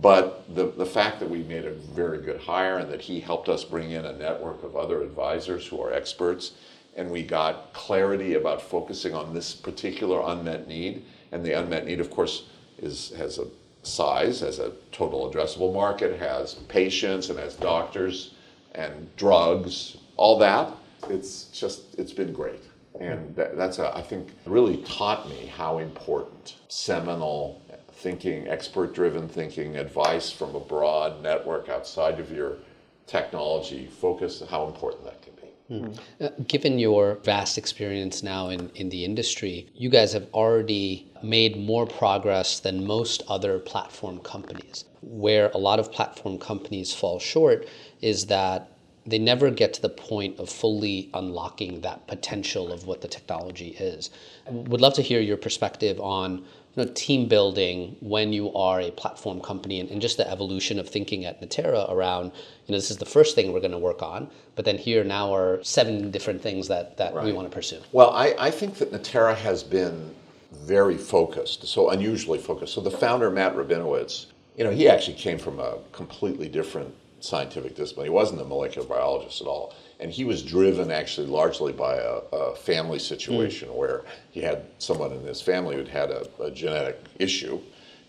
But 0.00 0.54
the, 0.54 0.66
the 0.70 0.86
fact 0.86 1.18
that 1.18 1.28
we 1.28 1.42
made 1.42 1.64
a 1.64 1.72
very 1.72 2.18
good 2.22 2.40
hire 2.40 2.78
and 2.78 2.92
that 2.92 3.00
he 3.00 3.18
helped 3.18 3.48
us 3.48 3.64
bring 3.64 3.90
in 3.90 4.04
a 4.04 4.12
network 4.12 4.62
of 4.62 4.76
other 4.76 5.02
advisors 5.02 5.66
who 5.66 5.82
are 5.82 5.92
experts, 5.92 6.52
and 6.96 7.10
we 7.10 7.24
got 7.24 7.72
clarity 7.72 8.34
about 8.34 8.62
focusing 8.62 9.14
on 9.14 9.34
this 9.34 9.52
particular 9.52 10.22
unmet 10.24 10.68
need. 10.68 11.04
And 11.32 11.44
the 11.44 11.58
unmet 11.58 11.86
need, 11.86 12.00
of 12.00 12.10
course, 12.10 12.44
is, 12.78 13.10
has 13.16 13.38
a 13.38 13.46
size, 13.82 14.40
has 14.40 14.58
a 14.58 14.72
total 14.92 15.30
addressable 15.30 15.72
market, 15.72 16.18
has 16.18 16.54
patients 16.54 17.30
and 17.30 17.38
has 17.38 17.54
doctors 17.54 18.34
and 18.74 19.08
drugs, 19.16 19.96
all 20.16 20.38
that. 20.38 20.72
It's 21.08 21.44
just, 21.46 21.98
it's 21.98 22.12
been 22.12 22.32
great. 22.32 22.62
And 23.00 23.34
that, 23.34 23.56
that's, 23.56 23.78
a, 23.78 23.96
I 23.96 24.02
think, 24.02 24.28
really 24.46 24.76
taught 24.78 25.28
me 25.28 25.46
how 25.46 25.78
important 25.78 26.56
seminal 26.68 27.60
thinking, 27.94 28.48
expert 28.48 28.94
driven 28.94 29.28
thinking, 29.28 29.76
advice 29.76 30.30
from 30.30 30.54
a 30.54 30.60
broad 30.60 31.22
network 31.22 31.68
outside 31.68 32.20
of 32.20 32.30
your 32.30 32.58
technology 33.06 33.86
focus, 33.86 34.42
how 34.48 34.66
important 34.66 35.04
that 35.04 35.22
can 35.22 35.31
be. 35.72 36.24
Uh, 36.24 36.30
given 36.46 36.78
your 36.78 37.16
vast 37.24 37.58
experience 37.58 38.22
now 38.22 38.48
in, 38.48 38.70
in 38.74 38.88
the 38.88 39.04
industry, 39.04 39.68
you 39.74 39.88
guys 39.88 40.12
have 40.12 40.26
already 40.32 41.10
made 41.22 41.56
more 41.56 41.86
progress 41.86 42.60
than 42.60 42.86
most 42.86 43.22
other 43.28 43.58
platform 43.58 44.18
companies. 44.20 44.84
Where 45.02 45.50
a 45.54 45.58
lot 45.58 45.78
of 45.78 45.90
platform 45.90 46.38
companies 46.38 46.94
fall 46.94 47.18
short 47.18 47.68
is 48.00 48.26
that 48.26 48.68
they 49.04 49.18
never 49.18 49.50
get 49.50 49.74
to 49.74 49.82
the 49.82 49.88
point 49.88 50.38
of 50.38 50.48
fully 50.48 51.10
unlocking 51.14 51.80
that 51.80 52.06
potential 52.06 52.72
of 52.72 52.86
what 52.86 53.00
the 53.00 53.08
technology 53.08 53.70
is. 53.80 54.10
Would 54.48 54.80
love 54.80 54.94
to 54.94 55.02
hear 55.02 55.20
your 55.20 55.36
perspective 55.36 56.00
on 56.00 56.44
you 56.74 56.84
know, 56.84 56.90
team 56.94 57.28
building 57.28 57.96
when 58.00 58.32
you 58.32 58.52
are 58.54 58.80
a 58.80 58.90
platform 58.90 59.40
company 59.40 59.80
and, 59.80 59.90
and 59.90 60.00
just 60.00 60.16
the 60.16 60.28
evolution 60.30 60.78
of 60.78 60.88
thinking 60.88 61.24
at 61.24 61.40
Natera 61.40 61.86
around, 61.90 62.26
you 62.26 62.72
know, 62.72 62.78
this 62.78 62.90
is 62.90 62.96
the 62.96 63.06
first 63.06 63.34
thing 63.34 63.52
we're 63.52 63.60
going 63.60 63.72
to 63.72 63.78
work 63.78 64.02
on, 64.02 64.30
but 64.56 64.64
then 64.64 64.78
here 64.78 65.04
now 65.04 65.34
are 65.34 65.62
seven 65.62 66.10
different 66.10 66.40
things 66.40 66.68
that, 66.68 66.96
that 66.96 67.14
we 67.22 67.32
want 67.32 67.50
to 67.50 67.54
pursue. 67.54 67.80
Well, 67.92 68.10
I, 68.10 68.34
I 68.38 68.50
think 68.50 68.76
that 68.76 68.90
Natera 68.90 69.34
has 69.34 69.62
been 69.62 70.14
very 70.52 70.96
focused, 70.96 71.66
so 71.66 71.90
unusually 71.90 72.38
focused. 72.38 72.74
So 72.74 72.80
the 72.80 72.90
founder, 72.90 73.30
Matt 73.30 73.54
Rabinowitz, 73.54 74.26
you 74.56 74.64
know, 74.64 74.70
he 74.70 74.88
actually 74.88 75.16
came 75.16 75.38
from 75.38 75.58
a 75.58 75.78
completely 75.92 76.48
different 76.48 76.94
scientific 77.20 77.74
discipline. 77.74 78.06
He 78.06 78.10
wasn't 78.10 78.40
a 78.40 78.44
molecular 78.44 78.86
biologist 78.86 79.40
at 79.40 79.46
all. 79.46 79.74
And 80.02 80.10
he 80.10 80.24
was 80.24 80.42
driven 80.42 80.90
actually 80.90 81.28
largely 81.28 81.72
by 81.72 81.94
a, 81.94 82.18
a 82.32 82.56
family 82.56 82.98
situation 82.98 83.68
mm. 83.68 83.76
where 83.76 84.02
he 84.32 84.40
had 84.40 84.64
someone 84.78 85.12
in 85.12 85.22
his 85.22 85.40
family 85.40 85.76
who'd 85.76 85.86
had 85.86 86.10
a, 86.10 86.26
a 86.40 86.50
genetic 86.50 87.00
issue. 87.20 87.60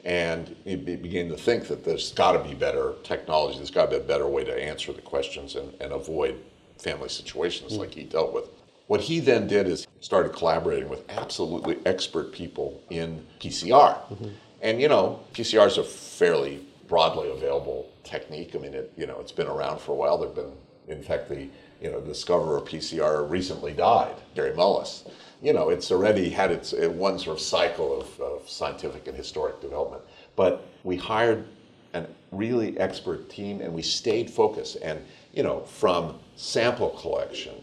And 0.03 0.55
he 0.65 0.75
began 0.75 1.29
to 1.29 1.37
think 1.37 1.67
that 1.67 1.85
there's 1.85 2.11
got 2.11 2.31
to 2.31 2.39
be 2.39 2.55
better 2.55 2.95
technology, 3.03 3.57
there's 3.57 3.69
got 3.69 3.85
to 3.85 3.91
be 3.91 3.97
a 3.97 4.07
better 4.07 4.27
way 4.27 4.43
to 4.43 4.51
answer 4.51 4.91
the 4.91 5.03
questions 5.03 5.55
and, 5.55 5.71
and 5.79 5.93
avoid 5.93 6.41
family 6.79 7.09
situations 7.09 7.73
mm. 7.73 7.77
like 7.77 7.93
he 7.93 8.03
dealt 8.03 8.33
with. 8.33 8.49
What 8.87 9.01
he 9.01 9.19
then 9.19 9.47
did 9.47 9.67
is 9.67 9.87
started 10.01 10.33
collaborating 10.33 10.89
with 10.89 11.07
absolutely 11.09 11.77
expert 11.85 12.33
people 12.33 12.81
in 12.89 13.23
PCR. 13.39 13.99
Mm-hmm. 14.09 14.29
And 14.63 14.81
you 14.81 14.87
know, 14.87 15.19
PCR 15.33 15.67
is 15.67 15.77
a 15.77 15.83
fairly 15.83 16.65
broadly 16.87 17.29
available 17.29 17.89
technique. 18.03 18.55
I 18.55 18.57
mean, 18.57 18.73
it 18.73 18.91
you 18.97 19.05
know 19.05 19.19
it's 19.19 19.31
been 19.31 19.47
around 19.47 19.79
for 19.79 19.91
a 19.91 19.95
while. 19.95 20.17
There've 20.17 20.35
been, 20.35 20.53
in 20.87 21.01
fact, 21.01 21.29
the 21.29 21.47
you 21.81 21.91
know 21.91 21.99
discoverer 22.01 22.57
of 22.57 22.65
PCR 22.65 23.29
recently 23.29 23.73
died, 23.73 24.15
Kary 24.35 24.51
Mullis. 24.51 25.09
You 25.41 25.53
know, 25.53 25.69
it's 25.69 25.91
already 25.91 26.29
had 26.29 26.51
its 26.51 26.73
uh, 26.73 26.89
one 26.89 27.19
sort 27.19 27.37
of 27.37 27.43
cycle 27.43 27.99
of, 27.99 28.19
of 28.21 28.49
scientific 28.49 29.07
and 29.07 29.17
historic 29.17 29.59
development. 29.59 30.03
But 30.35 30.65
we 30.83 30.95
hired 30.95 31.45
a 31.93 32.05
really 32.31 32.77
expert 32.79 33.29
team, 33.29 33.61
and 33.61 33.73
we 33.73 33.81
stayed 33.81 34.29
focused. 34.29 34.77
And 34.81 34.99
you 35.33 35.43
know, 35.43 35.61
from 35.61 36.19
sample 36.35 36.91
collection 36.91 37.55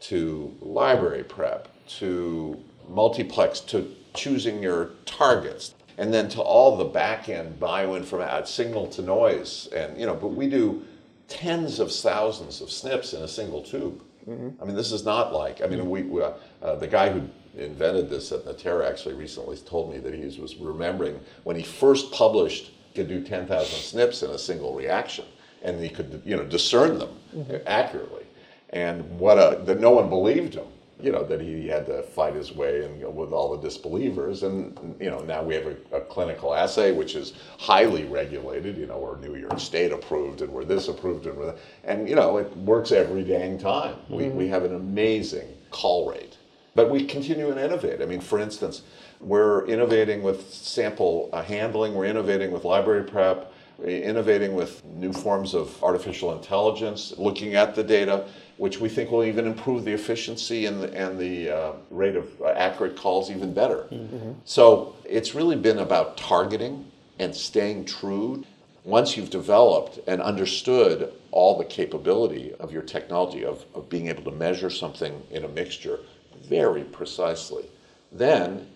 to 0.00 0.54
library 0.60 1.24
prep 1.24 1.68
to 1.86 2.62
multiplex 2.88 3.60
to 3.60 3.94
choosing 4.14 4.62
your 4.62 4.90
targets 5.04 5.74
and 5.98 6.14
then 6.14 6.28
to 6.28 6.40
all 6.40 6.76
the 6.76 6.84
back 6.84 7.28
end 7.28 7.58
bioinformatics, 7.58 8.28
uh, 8.28 8.44
signal 8.44 8.86
to 8.86 9.02
noise, 9.02 9.68
and 9.74 9.98
you 9.98 10.06
know, 10.06 10.14
but 10.14 10.28
we 10.28 10.48
do 10.48 10.82
tens 11.28 11.78
of 11.78 11.92
thousands 11.92 12.60
of 12.60 12.68
SNPs 12.68 13.14
in 13.14 13.22
a 13.22 13.28
single 13.28 13.62
tube. 13.62 14.02
Mm-hmm. 14.28 14.62
I 14.62 14.64
mean, 14.66 14.76
this 14.76 14.92
is 14.92 15.04
not 15.04 15.32
like 15.32 15.62
I 15.62 15.66
mean, 15.66 15.88
we, 15.88 16.02
we 16.02 16.22
uh, 16.22 16.32
uh, 16.62 16.74
the 16.76 16.88
guy 16.88 17.10
who 17.10 17.28
invented 17.56 18.10
this 18.10 18.32
at 18.32 18.44
Natera 18.44 18.88
actually 18.88 19.14
recently 19.14 19.56
told 19.58 19.92
me 19.92 19.98
that 19.98 20.14
he 20.14 20.40
was 20.40 20.56
remembering 20.56 21.18
when 21.44 21.56
he 21.56 21.62
first 21.62 22.12
published 22.12 22.72
could 22.94 23.08
do 23.08 23.22
10,000 23.22 23.48
SNPs 23.48 24.24
in 24.24 24.30
a 24.30 24.38
single 24.38 24.74
reaction, 24.74 25.24
and 25.62 25.80
he 25.80 25.88
could 25.88 26.20
you 26.24 26.36
know 26.36 26.44
discern 26.44 26.98
them 26.98 27.16
mm-hmm. 27.34 27.56
accurately, 27.66 28.24
and 28.70 29.18
what 29.18 29.38
a 29.38 29.62
that 29.64 29.80
no 29.80 29.90
one 29.90 30.08
believed 30.08 30.54
him 30.54 30.66
you 31.00 31.12
know, 31.12 31.22
that 31.24 31.40
he 31.40 31.68
had 31.68 31.86
to 31.86 32.02
fight 32.02 32.34
his 32.34 32.54
way 32.54 32.84
and 32.84 32.96
you 32.98 33.04
know, 33.04 33.10
with 33.10 33.32
all 33.32 33.56
the 33.56 33.62
disbelievers. 33.62 34.42
And, 34.42 34.96
you 35.00 35.10
know, 35.10 35.20
now 35.20 35.42
we 35.42 35.54
have 35.54 35.66
a, 35.66 35.96
a, 35.96 36.00
clinical 36.00 36.54
assay 36.54 36.92
which 36.92 37.14
is 37.14 37.34
highly 37.58 38.04
regulated. 38.04 38.76
You 38.76 38.86
know, 38.86 38.98
we're 38.98 39.18
New 39.18 39.36
York 39.36 39.60
State 39.60 39.92
approved 39.92 40.42
and 40.42 40.52
we're 40.52 40.64
this 40.64 40.88
approved 40.88 41.26
and 41.26 41.36
we're 41.36 41.46
that. 41.46 41.58
And, 41.84 42.08
you 42.08 42.16
know, 42.16 42.38
it 42.38 42.54
works 42.56 42.90
every 42.90 43.22
dang 43.22 43.58
time. 43.58 43.94
Mm-hmm. 43.94 44.14
We, 44.14 44.28
we 44.28 44.48
have 44.48 44.64
an 44.64 44.74
amazing 44.74 45.48
call 45.70 46.10
rate. 46.10 46.36
But 46.74 46.90
we 46.90 47.04
continue 47.04 47.50
and 47.50 47.58
innovate. 47.58 48.00
I 48.02 48.06
mean, 48.06 48.20
for 48.20 48.38
instance, 48.38 48.82
we're 49.20 49.66
innovating 49.66 50.22
with 50.22 50.52
sample 50.52 51.28
uh, 51.32 51.42
handling, 51.42 51.94
we're 51.94 52.04
innovating 52.04 52.52
with 52.52 52.64
library 52.64 53.04
prep, 53.04 53.52
innovating 53.84 54.54
with 54.54 54.84
new 54.84 55.12
forms 55.12 55.54
of 55.54 55.82
artificial 55.82 56.32
intelligence, 56.32 57.14
looking 57.16 57.54
at 57.54 57.74
the 57.74 57.84
data 57.84 58.24
which 58.56 58.80
we 58.80 58.88
think 58.88 59.10
will 59.10 59.24
even 59.24 59.46
improve 59.46 59.84
the 59.84 59.92
efficiency 59.92 60.66
and 60.66 60.82
the, 60.82 60.92
and 60.94 61.16
the 61.18 61.48
uh, 61.48 61.72
rate 61.90 62.16
of 62.16 62.28
uh, 62.40 62.48
accurate 62.48 62.96
calls 62.96 63.30
even 63.30 63.54
better. 63.54 63.86
Mm-hmm. 63.90 64.32
So 64.44 64.96
it's 65.04 65.34
really 65.34 65.56
been 65.56 65.78
about 65.78 66.16
targeting 66.16 66.90
and 67.20 67.34
staying 67.34 67.84
true. 67.84 68.44
Once 68.84 69.16
you've 69.16 69.30
developed 69.30 70.00
and 70.08 70.20
understood 70.20 71.12
all 71.30 71.56
the 71.56 71.64
capability 71.64 72.52
of 72.54 72.72
your 72.72 72.82
technology, 72.82 73.44
of, 73.44 73.64
of 73.74 73.88
being 73.88 74.08
able 74.08 74.24
to 74.24 74.32
measure 74.32 74.70
something 74.70 75.22
in 75.30 75.44
a 75.44 75.48
mixture 75.48 76.00
very 76.42 76.82
precisely, 76.82 77.66
then 78.10 78.66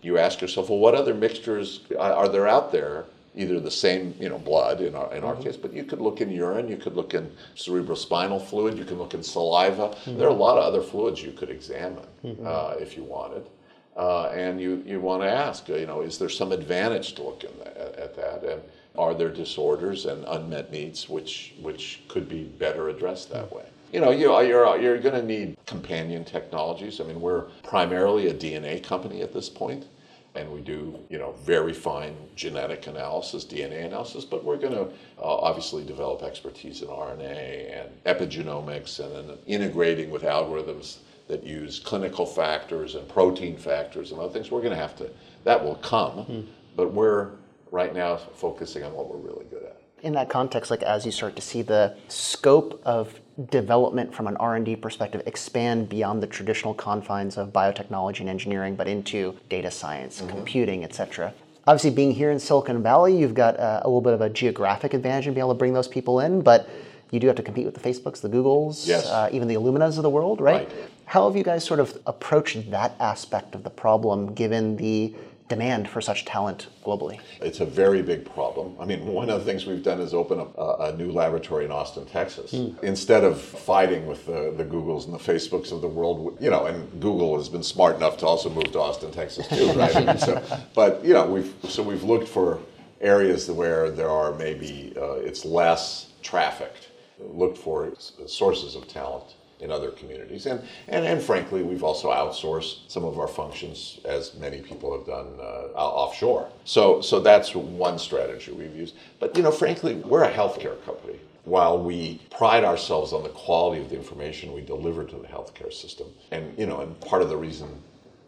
you 0.00 0.18
ask 0.18 0.40
yourself, 0.40 0.68
well, 0.68 0.78
what 0.78 0.94
other 0.94 1.14
mixtures 1.14 1.80
are 1.98 2.28
there 2.28 2.46
out 2.46 2.70
there 2.70 3.06
either 3.36 3.58
the 3.60 3.70
same, 3.70 4.14
you 4.20 4.28
know, 4.28 4.38
blood 4.38 4.80
in 4.80 4.94
our, 4.94 5.12
in 5.14 5.24
our 5.24 5.34
mm-hmm. 5.34 5.42
case, 5.42 5.56
but 5.56 5.72
you 5.72 5.84
could 5.84 6.00
look 6.00 6.20
in 6.20 6.30
urine, 6.30 6.68
you 6.68 6.76
could 6.76 6.94
look 6.94 7.14
in 7.14 7.30
cerebrospinal 7.56 8.44
fluid, 8.44 8.78
you 8.78 8.84
can 8.84 8.98
look 8.98 9.14
in 9.14 9.22
saliva. 9.22 9.88
Mm-hmm. 9.88 10.18
There 10.18 10.28
are 10.28 10.30
a 10.30 10.34
lot 10.34 10.56
of 10.58 10.64
other 10.64 10.82
fluids 10.82 11.22
you 11.22 11.32
could 11.32 11.50
examine 11.50 12.06
mm-hmm. 12.24 12.46
uh, 12.46 12.74
if 12.78 12.96
you 12.96 13.04
wanted. 13.04 13.48
Uh, 13.96 14.26
and 14.28 14.60
you, 14.60 14.82
you 14.86 15.00
want 15.00 15.22
to 15.22 15.30
ask, 15.30 15.68
you 15.68 15.86
know, 15.86 16.00
is 16.00 16.18
there 16.18 16.28
some 16.28 16.52
advantage 16.52 17.14
to 17.14 17.22
look 17.22 17.44
at, 17.44 17.76
at 17.96 18.16
that? 18.16 18.42
And 18.44 18.60
are 18.96 19.14
there 19.14 19.28
disorders 19.28 20.06
and 20.06 20.24
unmet 20.26 20.70
needs 20.72 21.08
which, 21.08 21.54
which 21.60 22.02
could 22.08 22.28
be 22.28 22.44
better 22.44 22.88
addressed 22.88 23.30
that 23.30 23.52
way? 23.52 23.64
You 23.92 24.00
know, 24.00 24.10
you, 24.10 24.40
you're, 24.42 24.80
you're 24.80 24.98
going 24.98 25.14
to 25.14 25.22
need 25.22 25.56
companion 25.66 26.24
technologies. 26.24 27.00
I 27.00 27.04
mean, 27.04 27.20
we're 27.20 27.42
primarily 27.62 28.28
a 28.28 28.34
DNA 28.34 28.82
company 28.82 29.22
at 29.22 29.32
this 29.32 29.48
point 29.48 29.86
and 30.34 30.50
we 30.50 30.60
do 30.60 30.98
you 31.08 31.18
know 31.18 31.32
very 31.42 31.72
fine 31.72 32.16
genetic 32.34 32.86
analysis 32.86 33.44
dna 33.44 33.86
analysis 33.86 34.24
but 34.24 34.44
we're 34.44 34.56
going 34.56 34.72
to 34.72 34.82
uh, 35.18 35.36
obviously 35.36 35.84
develop 35.84 36.22
expertise 36.22 36.82
in 36.82 36.88
rna 36.88 37.80
and 37.80 37.90
epigenomics 38.04 39.00
and 39.00 39.28
then 39.28 39.38
integrating 39.46 40.10
with 40.10 40.22
algorithms 40.22 40.98
that 41.28 41.42
use 41.44 41.78
clinical 41.78 42.26
factors 42.26 42.94
and 42.94 43.08
protein 43.08 43.56
factors 43.56 44.10
and 44.10 44.20
other 44.20 44.32
things 44.32 44.50
we're 44.50 44.60
going 44.60 44.72
to 44.74 44.76
have 44.76 44.96
to 44.96 45.10
that 45.44 45.62
will 45.62 45.76
come 45.76 46.18
mm-hmm. 46.18 46.40
but 46.76 46.92
we're 46.92 47.30
right 47.70 47.94
now 47.94 48.16
focusing 48.16 48.82
on 48.82 48.92
what 48.92 49.08
we're 49.08 49.28
really 49.28 49.44
good 49.46 49.62
at 49.62 49.83
in 50.04 50.12
that 50.12 50.28
context 50.28 50.70
like 50.70 50.82
as 50.82 51.04
you 51.04 51.10
start 51.10 51.34
to 51.34 51.42
see 51.42 51.62
the 51.62 51.96
scope 52.08 52.80
of 52.84 53.18
development 53.50 54.14
from 54.14 54.26
an 54.26 54.36
r&d 54.36 54.76
perspective 54.76 55.22
expand 55.26 55.88
beyond 55.88 56.22
the 56.22 56.26
traditional 56.26 56.74
confines 56.74 57.36
of 57.36 57.52
biotechnology 57.52 58.20
and 58.20 58.28
engineering 58.28 58.76
but 58.76 58.86
into 58.86 59.36
data 59.48 59.70
science 59.70 60.20
mm-hmm. 60.20 60.28
computing 60.28 60.84
etc 60.84 61.32
obviously 61.66 61.90
being 61.90 62.12
here 62.12 62.30
in 62.30 62.38
silicon 62.38 62.82
valley 62.82 63.16
you've 63.16 63.34
got 63.34 63.56
a, 63.56 63.80
a, 63.84 63.86
little 63.88 64.00
bit 64.00 64.12
of 64.12 64.20
a 64.20 64.28
geographic 64.28 64.94
advantage 64.94 65.26
in 65.26 65.34
being 65.34 65.42
able 65.42 65.54
to 65.54 65.58
bring 65.58 65.72
those 65.72 65.88
people 65.88 66.20
in 66.20 66.42
but 66.42 66.68
you 67.10 67.18
do 67.18 67.26
have 67.26 67.36
to 67.36 67.42
compete 67.42 67.64
with 67.64 67.74
the 67.74 67.80
facebooks 67.80 68.20
the 68.20 68.28
googles 68.28 68.86
yes. 68.86 69.06
uh, 69.06 69.28
even 69.32 69.48
the 69.48 69.54
illuminas 69.54 69.96
of 69.96 70.02
the 70.02 70.10
world 70.10 70.40
right? 70.40 70.68
right 70.68 70.72
how 71.06 71.26
have 71.26 71.36
you 71.36 71.44
guys 71.44 71.64
sort 71.64 71.80
of 71.80 71.98
approached 72.06 72.70
that 72.70 72.94
aspect 73.00 73.54
of 73.54 73.62
the 73.62 73.70
problem 73.70 74.34
given 74.34 74.76
the 74.76 75.14
demand 75.48 75.88
for 75.88 76.00
such 76.00 76.24
talent 76.24 76.68
globally? 76.84 77.20
It's 77.40 77.60
a 77.60 77.66
very 77.66 78.02
big 78.02 78.24
problem. 78.24 78.76
I 78.80 78.84
mean, 78.86 79.06
one 79.06 79.28
of 79.28 79.38
the 79.38 79.44
things 79.44 79.66
we've 79.66 79.82
done 79.82 80.00
is 80.00 80.14
open 80.14 80.40
up 80.40 80.56
a, 80.56 80.84
a 80.84 80.96
new 80.96 81.10
laboratory 81.12 81.64
in 81.64 81.70
Austin, 81.70 82.06
Texas. 82.06 82.52
Mm. 82.52 82.82
Instead 82.82 83.24
of 83.24 83.40
fighting 83.40 84.06
with 84.06 84.24
the, 84.26 84.54
the 84.56 84.64
Googles 84.64 85.04
and 85.04 85.14
the 85.14 85.18
Facebooks 85.18 85.70
of 85.70 85.82
the 85.82 85.88
world, 85.88 86.38
you 86.40 86.50
know, 86.50 86.66
and 86.66 86.90
Google 87.00 87.36
has 87.36 87.48
been 87.48 87.62
smart 87.62 87.96
enough 87.96 88.16
to 88.18 88.26
also 88.26 88.48
move 88.48 88.72
to 88.72 88.80
Austin, 88.80 89.10
Texas 89.12 89.46
too, 89.48 89.72
right? 89.78 90.18
so, 90.18 90.42
but 90.74 91.04
you 91.04 91.12
know, 91.12 91.26
we've 91.26 91.54
so 91.68 91.82
we've 91.82 92.04
looked 92.04 92.28
for 92.28 92.58
areas 93.00 93.50
where 93.50 93.90
there 93.90 94.08
are 94.08 94.34
maybe 94.34 94.94
uh, 94.96 95.14
it's 95.14 95.44
less 95.44 96.12
trafficked. 96.22 96.88
Looked 97.20 97.58
for 97.58 97.92
sources 98.26 98.74
of 98.74 98.88
talent 98.88 99.36
in 99.60 99.70
other 99.70 99.90
communities. 99.90 100.46
And, 100.46 100.62
and, 100.88 101.04
and 101.04 101.22
frankly, 101.22 101.62
we've 101.62 101.84
also 101.84 102.10
outsourced 102.10 102.90
some 102.90 103.04
of 103.04 103.18
our 103.18 103.28
functions, 103.28 104.00
as 104.04 104.34
many 104.34 104.60
people 104.60 104.96
have 104.96 105.06
done 105.06 105.28
uh, 105.38 105.68
offshore. 105.76 106.48
So, 106.64 107.00
so 107.00 107.20
that's 107.20 107.54
one 107.54 107.98
strategy 107.98 108.52
we've 108.52 108.74
used. 108.74 108.94
But, 109.20 109.36
you 109.36 109.42
know, 109.42 109.50
frankly, 109.50 109.94
we're 109.94 110.24
a 110.24 110.32
healthcare 110.32 110.82
company. 110.84 111.18
While 111.44 111.82
we 111.82 112.20
pride 112.30 112.64
ourselves 112.64 113.12
on 113.12 113.22
the 113.22 113.28
quality 113.28 113.82
of 113.82 113.90
the 113.90 113.96
information 113.96 114.54
we 114.54 114.62
deliver 114.62 115.04
to 115.04 115.16
the 115.16 115.28
healthcare 115.28 115.72
system, 115.72 116.06
and 116.30 116.58
you 116.58 116.64
know, 116.64 116.80
and 116.80 116.98
part 117.00 117.20
of 117.20 117.28
the 117.28 117.36
reason 117.36 117.68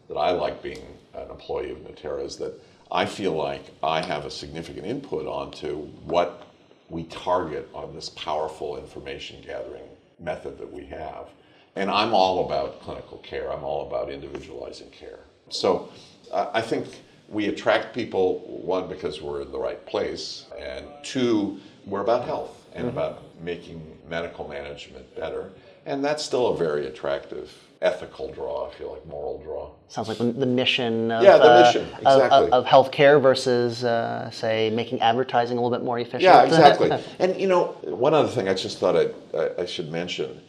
that 0.07 0.17
I 0.17 0.29
like 0.31 0.61
being 0.61 0.85
an 1.15 1.31
employee 1.31 1.71
of 1.71 1.79
Natera 1.79 2.23
is 2.23 2.37
that 2.37 2.53
I 2.91 3.07
feel 3.07 3.31
like 3.33 3.65
I 3.81 4.01
have 4.01 4.25
a 4.25 4.29
significant 4.29 4.85
input 4.85 5.25
onto 5.25 5.77
what 6.05 6.43
we 6.89 7.05
target 7.05 7.67
on 7.73 7.95
this 7.95 8.09
powerful 8.09 8.77
information 8.77 9.41
gathering 9.45 9.86
method 10.19 10.57
that 10.57 10.71
we 10.71 10.85
have. 10.85 11.29
And 11.75 11.91
I'm 11.91 12.13
all 12.13 12.45
about 12.45 12.81
clinical 12.81 13.19
care, 13.19 13.51
I'm 13.51 13.63
all 13.63 13.87
about 13.87 14.09
individualizing 14.09 14.89
care. 14.89 15.19
So 15.49 15.89
uh, 16.31 16.49
I 16.53 16.61
think 16.61 16.87
we 17.29 17.47
attract 17.47 17.93
people, 17.93 18.39
one, 18.63 18.87
because 18.87 19.21
we're 19.21 19.41
in 19.41 19.51
the 19.51 19.59
right 19.59 19.85
place, 19.85 20.45
and 20.57 20.85
two, 21.03 21.59
we're 21.85 22.01
about 22.01 22.25
health 22.25 22.65
and 22.73 22.87
mm-hmm. 22.87 22.97
about 22.97 23.23
making 23.41 23.97
medical 24.09 24.47
management 24.47 25.13
better. 25.15 25.51
And 25.85 26.03
that's 26.03 26.23
still 26.23 26.47
a 26.47 26.57
very 26.57 26.87
attractive 26.87 27.53
ethical 27.81 28.31
draw, 28.31 28.69
I 28.69 28.73
feel 28.73 28.91
like 28.91 29.05
moral 29.05 29.41
draw. 29.43 29.71
Sounds 29.87 30.07
like 30.07 30.17
the 30.17 30.45
mission 30.45 31.11
of, 31.11 31.23
yeah, 31.23 31.37
the 31.37 31.51
uh, 31.51 31.61
mission, 31.61 31.83
exactly. 31.83 32.49
of, 32.49 32.53
of, 32.53 32.65
healthcare 32.65 33.21
versus, 33.21 33.83
uh, 33.83 34.29
say, 34.31 34.69
making 34.69 34.99
advertising 35.01 35.57
a 35.57 35.61
little 35.61 35.77
bit 35.77 35.85
more 35.85 35.99
efficient. 35.99 36.23
Yeah, 36.23 36.43
exactly. 36.45 36.91
and 37.19 37.39
you 37.39 37.47
know, 37.47 37.77
one 37.83 38.13
other 38.13 38.27
thing 38.27 38.49
I 38.49 38.53
just 38.53 38.79
thought 38.79 38.95
I'd, 38.95 39.13
I, 39.33 39.61
I 39.61 39.65
should 39.65 39.91
mention 39.91 40.41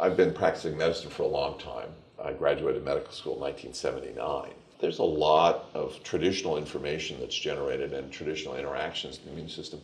I've 0.00 0.16
been 0.16 0.32
practicing 0.32 0.76
medicine 0.76 1.10
for 1.10 1.22
a 1.22 1.28
long 1.28 1.58
time. 1.58 1.88
I 2.22 2.32
graduated 2.32 2.84
medical 2.84 3.12
school 3.12 3.34
in 3.34 3.40
1979. 3.40 4.50
There's 4.80 4.98
a 4.98 5.04
lot 5.04 5.70
of 5.74 6.02
traditional 6.02 6.58
information 6.58 7.18
that's 7.20 7.34
generated 7.34 7.92
and 7.92 8.12
traditional 8.12 8.56
interactions 8.56 9.18
in 9.18 9.26
the 9.26 9.32
immune 9.32 9.48
system, 9.48 9.80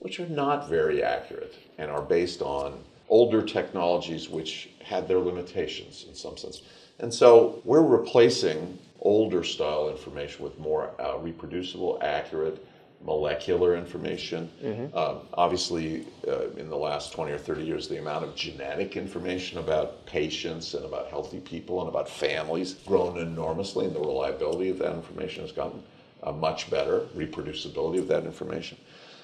which 0.00 0.20
are 0.20 0.28
not 0.28 0.68
very 0.68 1.02
accurate 1.02 1.54
and 1.78 1.90
are 1.90 2.02
based 2.02 2.42
on 2.42 2.78
older 3.08 3.42
technologies 3.42 4.28
which 4.28 4.70
had 4.82 5.08
their 5.08 5.18
limitations 5.18 6.06
in 6.08 6.14
some 6.14 6.36
sense. 6.36 6.62
And 6.98 7.12
so 7.12 7.60
we're 7.64 7.82
replacing 7.82 8.78
older 9.00 9.44
style 9.44 9.90
information 9.90 10.44
with 10.44 10.58
more 10.58 10.92
uh, 11.00 11.18
reproducible, 11.18 11.98
accurate, 12.02 12.64
molecular 13.04 13.76
information. 13.76 14.50
Mm-hmm. 14.62 14.96
Um, 14.96 15.20
obviously, 15.34 16.04
uh, 16.26 16.48
in 16.56 16.68
the 16.68 16.76
last 16.76 17.12
20 17.12 17.30
or 17.32 17.38
30 17.38 17.62
years, 17.62 17.88
the 17.88 17.98
amount 17.98 18.24
of 18.24 18.34
genetic 18.34 18.96
information 18.96 19.58
about 19.58 20.04
patients 20.06 20.74
and 20.74 20.84
about 20.84 21.08
healthy 21.08 21.38
people 21.38 21.80
and 21.80 21.88
about 21.88 22.08
families 22.08 22.74
grown 22.74 23.18
enormously, 23.18 23.86
and 23.86 23.94
the 23.94 24.00
reliability 24.00 24.68
of 24.70 24.78
that 24.78 24.92
information 24.92 25.42
has 25.42 25.52
gotten 25.52 25.80
uh, 26.24 26.32
much 26.32 26.68
better, 26.70 27.06
reproducibility 27.16 27.98
of 27.98 28.08
that 28.08 28.24
information. 28.24 28.76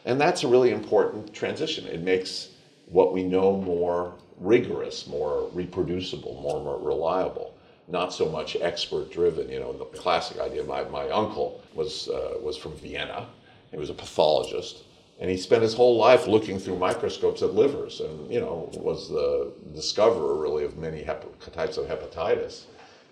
And 0.05 0.21
that's 0.21 0.45
a 0.45 0.49
really 0.49 0.71
important 0.71 1.35
transition. 1.35 1.87
It 1.87 2.03
makes 2.03 2.51
what 2.87 3.13
we 3.13 3.23
know 3.23 3.57
more 3.57 4.15
rigorous, 4.39 5.07
more 5.07 5.49
reproducible, 5.53 6.41
more, 6.43 6.63
more 6.63 6.79
reliable. 6.79 7.55
Not 7.87 8.13
so 8.15 8.29
much 8.29 8.57
expert 8.57 9.13
driven. 9.13 9.51
You 9.51 9.61
know, 9.61 9.73
the 9.73 9.85
classic 9.85 10.41
idea. 10.41 10.65
My, 10.65 10.85
my 10.85 11.09
uncle 11.11 11.63
was 11.75 12.09
uh, 12.09 12.39
was 12.41 12.57
from 12.57 12.73
Vienna. 12.77 13.29
He 13.71 13.77
was 13.77 13.91
a 13.91 13.95
pathologist, 13.95 14.85
and 15.21 15.29
he 15.29 15.37
spent 15.37 15.63
his 15.63 15.75
whole 15.75 15.97
life 15.97 16.27
looking 16.27 16.59
through 16.59 16.79
microscopes 16.79 17.43
at 17.43 17.55
livers, 17.55 18.01
and 18.01 18.33
you 18.33 18.41
know 18.41 18.71
was 18.73 19.11
the 19.11 19.53
discoverer 19.75 20.37
really 20.37 20.65
of 20.65 20.79
many 20.79 21.05
types 21.53 21.77
of 21.77 21.87
hepatitis, 21.87 22.65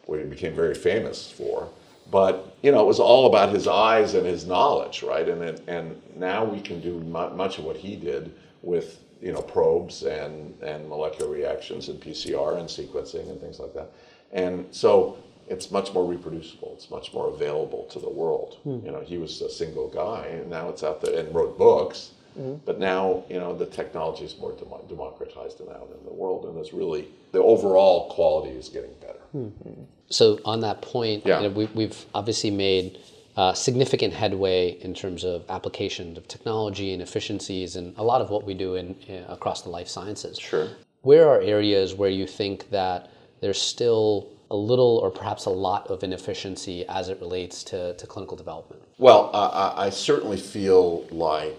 what 0.07 0.21
he 0.21 0.25
became 0.25 0.55
very 0.55 0.75
famous 0.75 1.31
for. 1.31 1.69
But 2.11 2.57
you 2.63 2.73
know, 2.73 2.81
it 2.81 2.87
was 2.87 3.01
all 3.01 3.27
about 3.27 3.51
his 3.51 3.69
eyes 3.69 4.15
and 4.15 4.27
his 4.27 4.47
knowledge, 4.47 5.03
right? 5.03 5.29
And 5.29 5.61
and 5.69 6.01
now 6.17 6.45
we 6.45 6.61
can 6.61 6.81
do 6.81 6.99
much 7.01 7.59
of 7.59 7.65
what 7.65 7.77
he 7.77 7.95
did 7.95 8.35
with 8.63 9.01
you 9.23 9.33
know, 9.33 9.41
probes 9.41 10.03
and, 10.03 10.61
and 10.63 10.89
molecular 10.89 11.31
reactions 11.31 11.89
and 11.89 12.01
PCR 12.01 12.59
and 12.59 12.69
sequencing 12.69 13.31
and 13.31 13.41
things 13.41 13.61
like 13.61 13.73
that. 13.73 13.93
And 14.33 14.67
so 14.73 15.17
it's 15.49 15.71
much 15.71 15.93
more 15.95 16.05
reproducible. 16.05 16.73
It's 16.75 16.91
much 16.91 17.13
more 17.15 17.29
available 17.29 17.85
to 17.93 18.01
the 18.01 18.09
world. 18.09 18.59
Mm. 18.67 18.85
You 18.85 18.91
know, 18.91 19.01
he 19.01 19.19
was 19.19 19.41
a 19.41 19.51
single 19.51 19.89
guy, 19.89 20.27
and 20.27 20.51
now 20.51 20.69
it's 20.69 20.83
out 20.83 21.01
there 21.01 21.19
and 21.19 21.33
wrote 21.35 21.57
books. 21.57 22.11
Mm-hmm. 22.39 22.65
But 22.65 22.79
now, 22.79 23.25
you 23.29 23.39
know, 23.39 23.55
the 23.55 23.67
technology 23.67 24.25
is 24.25 24.37
more 24.39 24.53
dem- 24.53 24.89
democratized 24.89 25.61
and 25.61 25.69
out 25.69 25.91
in 25.99 26.05
the 26.07 26.13
world, 26.13 26.47
and 26.47 26.57
there's 26.57 26.73
really 26.73 27.09
the 27.33 27.43
overall 27.43 28.11
quality 28.11 28.57
is 28.57 28.71
getting 28.71 28.95
better. 29.01 29.21
Mm-hmm. 29.37 29.83
So, 30.09 30.41
on 30.45 30.61
that 30.61 30.81
point, 30.81 31.27
yeah. 31.27 31.43
You 31.43 31.49
know, 31.49 31.55
we, 31.55 31.67
we've 31.75 32.07
obviously 32.15 32.51
made 32.51 32.99
uh, 33.37 33.53
significant 33.55 34.13
headway 34.13 34.79
in 34.81 34.95
terms 34.95 35.25
of 35.25 35.45
application 35.49 36.17
of 36.17 36.29
technology 36.29 36.93
and 36.93 37.01
efficiencies 37.01 37.77
and 37.77 37.95
a 37.97 38.03
lot 38.03 38.21
of 38.21 38.31
what 38.31 38.45
we 38.45 38.55
do 38.55 38.75
in, 38.75 38.95
in, 39.07 39.25
across 39.25 39.63
the 39.63 39.71
life 39.71 39.89
sciences. 39.89 40.39
Sure. 40.39 40.69
Where 41.03 41.29
are 41.29 41.41
areas 41.41 41.95
where 41.95 42.11
you 42.11 42.27
think 42.27 42.71
that 42.71 43.11
there's 43.41 43.61
still 43.61 44.29
a 44.51 44.57
little 44.57 44.99
or 44.99 45.11
perhaps 45.11 45.47
a 45.47 45.51
lot 45.51 45.87
of 45.89 46.05
inefficiency 46.05 46.85
as 46.89 47.09
it 47.09 47.19
relates 47.21 47.65
to, 47.65 47.95
to 47.95 48.07
clinical 48.07 48.37
development? 48.37 48.83
Well, 48.99 49.31
I, 49.33 49.87
I 49.87 49.91
certainly 49.91 50.37
feel 50.37 51.07
like 51.11 51.59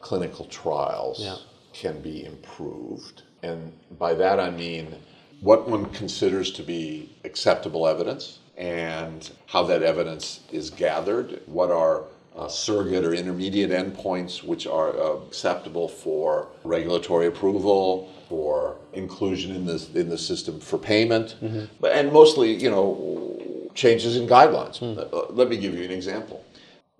clinical 0.00 0.46
trials 0.46 1.20
yeah. 1.20 1.36
can 1.72 2.00
be 2.00 2.24
improved. 2.24 3.22
And 3.42 3.72
by 3.98 4.14
that 4.14 4.40
I 4.40 4.50
mean 4.50 4.96
what 5.40 5.68
one 5.68 5.86
considers 5.90 6.50
to 6.52 6.62
be 6.62 7.10
acceptable 7.24 7.86
evidence 7.86 8.40
and 8.56 9.30
how 9.46 9.62
that 9.64 9.82
evidence 9.82 10.40
is 10.52 10.70
gathered, 10.70 11.40
what 11.46 11.70
are 11.70 12.04
uh, 12.36 12.48
surrogate 12.48 13.04
or 13.04 13.14
intermediate 13.14 13.70
endpoints 13.70 14.42
which 14.42 14.66
are 14.66 14.90
uh, 14.98 15.16
acceptable 15.26 15.88
for 15.88 16.48
regulatory 16.64 17.26
approval, 17.26 18.12
for 18.28 18.76
inclusion 18.92 19.54
in 19.54 19.64
the, 19.64 19.88
in 19.94 20.08
the 20.08 20.18
system 20.18 20.58
for 20.58 20.78
payment, 20.78 21.36
mm-hmm. 21.42 21.64
but, 21.80 21.92
and 21.92 22.12
mostly, 22.12 22.52
you 22.52 22.70
know, 22.70 23.70
changes 23.74 24.16
in 24.16 24.26
guidelines. 24.26 24.78
Mm. 24.80 25.12
Uh, 25.12 25.26
let 25.30 25.48
me 25.48 25.56
give 25.56 25.74
you 25.74 25.84
an 25.84 25.90
example. 25.90 26.44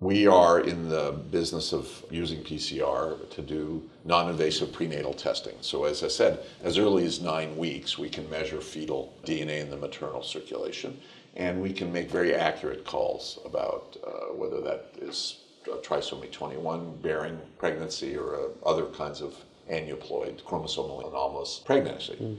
We 0.01 0.27
are 0.27 0.59
in 0.59 0.89
the 0.89 1.13
business 1.31 1.71
of 1.71 1.89
using 2.11 2.43
PCR 2.43 3.29
to 3.29 3.41
do 3.41 3.81
non 4.03 4.29
invasive 4.29 4.73
prenatal 4.73 5.13
testing. 5.13 5.55
So, 5.61 5.85
as 5.85 6.03
I 6.03 6.09
said, 6.09 6.39
as 6.63 6.77
early 6.77 7.05
as 7.05 7.21
nine 7.21 7.55
weeks, 7.55 7.97
we 7.97 8.09
can 8.09 8.29
measure 8.29 8.59
fetal 8.59 9.13
DNA 9.25 9.61
in 9.61 9.69
the 9.69 9.77
maternal 9.77 10.21
circulation 10.21 10.99
and 11.35 11.61
we 11.61 11.73
can 11.73 11.91
make 11.91 12.09
very 12.09 12.33
accurate 12.33 12.85
calls 12.85 13.39
about 13.45 13.97
uh, 14.05 14.33
whether 14.33 14.61
that 14.61 14.91
is 15.01 15.39
trisomy 15.65 16.31
21 16.31 16.97
bearing 16.97 17.39
pregnancy 17.57 18.15
or 18.15 18.35
uh, 18.35 18.47
other 18.65 18.85
kinds 18.85 19.21
of 19.21 19.35
aneuploid 19.69 20.41
chromosomal 20.43 21.07
anomalous 21.07 21.61
pregnancy. 21.65 22.15
Mm. 22.21 22.37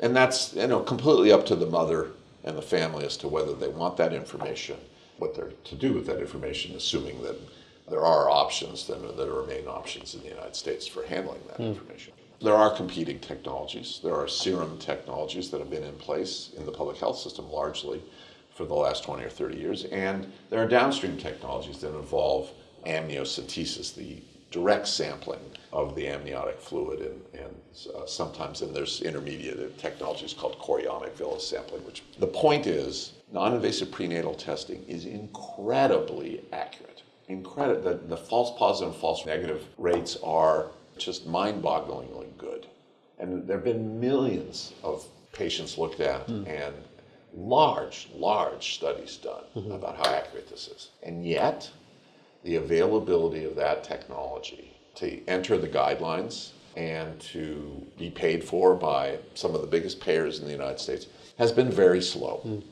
And 0.00 0.16
that's 0.16 0.54
you 0.54 0.66
know 0.66 0.80
completely 0.80 1.30
up 1.30 1.46
to 1.46 1.56
the 1.56 1.66
mother 1.66 2.10
and 2.42 2.56
the 2.56 2.62
family 2.62 3.04
as 3.04 3.16
to 3.18 3.28
whether 3.28 3.54
they 3.54 3.68
want 3.68 3.96
that 3.96 4.12
information, 4.12 4.76
what 5.18 5.34
they're 5.34 5.52
to 5.64 5.74
do 5.74 5.92
with 5.92 6.06
that 6.06 6.20
information, 6.20 6.74
assuming 6.74 7.22
that 7.22 7.36
there 7.88 8.04
are 8.04 8.30
options 8.30 8.86
that, 8.86 9.16
that 9.16 9.30
remain 9.30 9.66
options 9.66 10.14
in 10.14 10.22
the 10.22 10.28
United 10.28 10.56
States 10.56 10.86
for 10.86 11.04
handling 11.04 11.40
that 11.48 11.58
mm. 11.58 11.68
information. 11.68 12.12
There 12.40 12.54
are 12.54 12.74
competing 12.74 13.20
technologies. 13.20 14.00
There 14.02 14.14
are 14.14 14.28
serum 14.28 14.78
technologies 14.78 15.50
that 15.50 15.60
have 15.60 15.70
been 15.70 15.84
in 15.84 15.94
place 15.94 16.50
in 16.56 16.66
the 16.66 16.72
public 16.72 16.98
health 16.98 17.18
system 17.18 17.50
largely 17.50 18.02
for 18.54 18.64
the 18.64 18.74
last 18.74 19.04
20 19.04 19.24
or 19.24 19.28
30 19.28 19.58
years. 19.58 19.84
And 19.86 20.32
there 20.50 20.62
are 20.62 20.68
downstream 20.68 21.16
technologies 21.16 21.78
that 21.78 21.94
involve 21.94 22.50
amniocentesis, 22.86 23.94
the 23.94 24.22
direct 24.50 24.86
sampling 24.86 25.40
of 25.72 25.96
the 25.96 26.06
amniotic 26.06 26.60
fluid, 26.60 27.00
and, 27.00 27.42
and 27.42 27.54
uh, 27.96 28.06
sometimes 28.06 28.62
and 28.62 28.74
there's 28.74 29.02
intermediate 29.02 29.76
technologies 29.78 30.32
called 30.32 30.56
chorionic 30.60 31.10
villus 31.16 31.40
sampling. 31.40 31.84
Which 31.84 32.04
the 32.20 32.28
point 32.28 32.68
is, 32.68 33.14
non-invasive 33.32 33.90
prenatal 33.90 34.34
testing 34.34 34.84
is 34.86 35.06
incredibly 35.06 36.42
accurate. 36.52 37.02
Incredible. 37.26 37.82
The, 37.82 37.94
the 38.06 38.16
false 38.16 38.56
positive 38.56 38.92
and 38.92 39.00
false 39.00 39.26
negative 39.26 39.64
rates 39.76 40.16
are 40.22 40.70
just 40.98 41.26
mind-bogglingly 41.26 42.38
good, 42.38 42.68
and 43.18 43.48
there 43.48 43.56
have 43.56 43.64
been 43.64 43.98
millions 43.98 44.72
of 44.84 45.04
patients 45.32 45.76
looked 45.76 45.98
at 45.98 46.28
mm. 46.28 46.46
and 46.46 46.74
large, 47.36 48.08
large 48.14 48.74
studies 48.74 49.16
done 49.16 49.44
mm-hmm. 49.56 49.72
about 49.72 49.96
how 49.96 50.12
accurate 50.12 50.48
this 50.48 50.68
is. 50.68 50.90
And 51.02 51.26
yet, 51.26 51.70
the 52.44 52.56
availability 52.56 53.44
of 53.44 53.56
that 53.56 53.84
technology 53.84 54.76
to 54.96 55.26
enter 55.26 55.58
the 55.58 55.68
guidelines 55.68 56.50
and 56.76 57.18
to 57.20 57.86
be 57.98 58.10
paid 58.10 58.44
for 58.44 58.74
by 58.74 59.18
some 59.34 59.54
of 59.54 59.60
the 59.60 59.66
biggest 59.66 60.00
payers 60.00 60.40
in 60.40 60.46
the 60.46 60.52
United 60.52 60.80
States 60.80 61.06
has 61.38 61.52
been 61.52 61.70
very 61.70 62.02
slow. 62.02 62.40
Mm. 62.44 62.62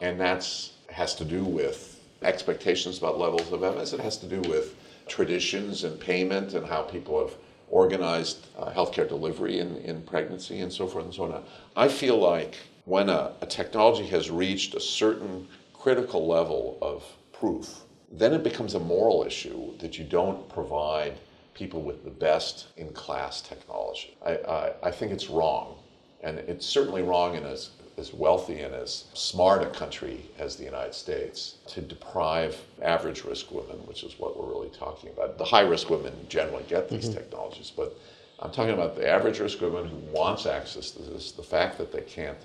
And 0.00 0.20
that's 0.20 0.72
has 0.90 1.14
to 1.16 1.24
do 1.24 1.44
with 1.44 2.00
expectations 2.22 2.98
about 2.98 3.18
levels 3.18 3.52
of 3.52 3.62
evidence. 3.62 3.92
It 3.92 4.00
has 4.00 4.16
to 4.18 4.26
do 4.26 4.40
with 4.48 4.74
traditions 5.06 5.84
and 5.84 5.98
payment 6.00 6.54
and 6.54 6.66
how 6.66 6.82
people 6.82 7.20
have 7.20 7.34
organized 7.70 8.46
uh, 8.58 8.70
healthcare 8.70 9.08
delivery 9.08 9.58
in, 9.58 9.76
in 9.78 10.02
pregnancy 10.02 10.60
and 10.60 10.72
so 10.72 10.86
forth 10.86 11.04
and 11.04 11.14
so 11.14 11.24
on. 11.24 11.44
I 11.76 11.88
feel 11.88 12.18
like 12.18 12.56
when 12.88 13.10
a, 13.10 13.32
a 13.42 13.46
technology 13.46 14.06
has 14.06 14.30
reached 14.30 14.74
a 14.74 14.80
certain 14.80 15.46
critical 15.74 16.26
level 16.26 16.78
of 16.80 17.04
proof, 17.32 17.80
then 18.10 18.32
it 18.32 18.42
becomes 18.42 18.74
a 18.74 18.80
moral 18.80 19.24
issue 19.24 19.76
that 19.76 19.98
you 19.98 20.04
don't 20.04 20.48
provide 20.48 21.12
people 21.52 21.82
with 21.82 22.02
the 22.02 22.10
best 22.10 22.68
in 22.78 22.88
class 22.94 23.42
technology. 23.42 24.16
I, 24.24 24.36
I, 24.36 24.72
I 24.84 24.90
think 24.90 25.12
it's 25.12 25.28
wrong. 25.28 25.76
And 26.22 26.38
it's 26.38 26.64
certainly 26.64 27.02
wrong 27.02 27.36
in 27.36 27.44
as, 27.44 27.70
as 27.98 28.14
wealthy 28.14 28.60
and 28.60 28.74
as 28.74 29.04
smart 29.12 29.62
a 29.62 29.66
country 29.66 30.22
as 30.38 30.56
the 30.56 30.64
United 30.64 30.94
States 30.94 31.58
to 31.66 31.82
deprive 31.82 32.56
average 32.80 33.22
risk 33.22 33.50
women, 33.52 33.76
which 33.86 34.02
is 34.02 34.18
what 34.18 34.38
we're 34.38 34.48
really 34.48 34.70
talking 34.70 35.10
about. 35.10 35.36
The 35.36 35.44
high 35.44 35.60
risk 35.60 35.90
women 35.90 36.14
generally 36.30 36.64
get 36.68 36.88
these 36.88 37.04
mm-hmm. 37.04 37.18
technologies, 37.18 37.70
but 37.70 37.98
I'm 38.38 38.50
talking 38.50 38.72
about 38.72 38.96
the 38.96 39.06
average 39.06 39.40
risk 39.40 39.60
woman 39.60 39.86
who 39.88 39.98
wants 40.10 40.46
access 40.46 40.90
to 40.92 41.02
this, 41.02 41.32
the 41.32 41.42
fact 41.42 41.76
that 41.78 41.92
they 41.92 42.02
can't 42.02 42.38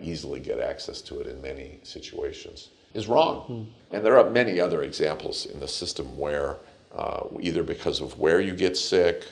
easily 0.00 0.40
get 0.40 0.60
access 0.60 1.00
to 1.02 1.20
it 1.20 1.26
in 1.26 1.40
many 1.40 1.80
situations 1.82 2.68
is 2.94 3.06
wrong. 3.06 3.44
Mm. 3.48 3.94
And 3.96 4.04
there 4.04 4.18
are 4.18 4.28
many 4.30 4.58
other 4.60 4.82
examples 4.82 5.46
in 5.46 5.60
the 5.60 5.68
system 5.68 6.16
where, 6.16 6.56
uh, 6.94 7.24
either 7.40 7.62
because 7.62 8.00
of 8.00 8.18
where 8.18 8.40
you 8.40 8.54
get 8.54 8.76
sick 8.76 9.24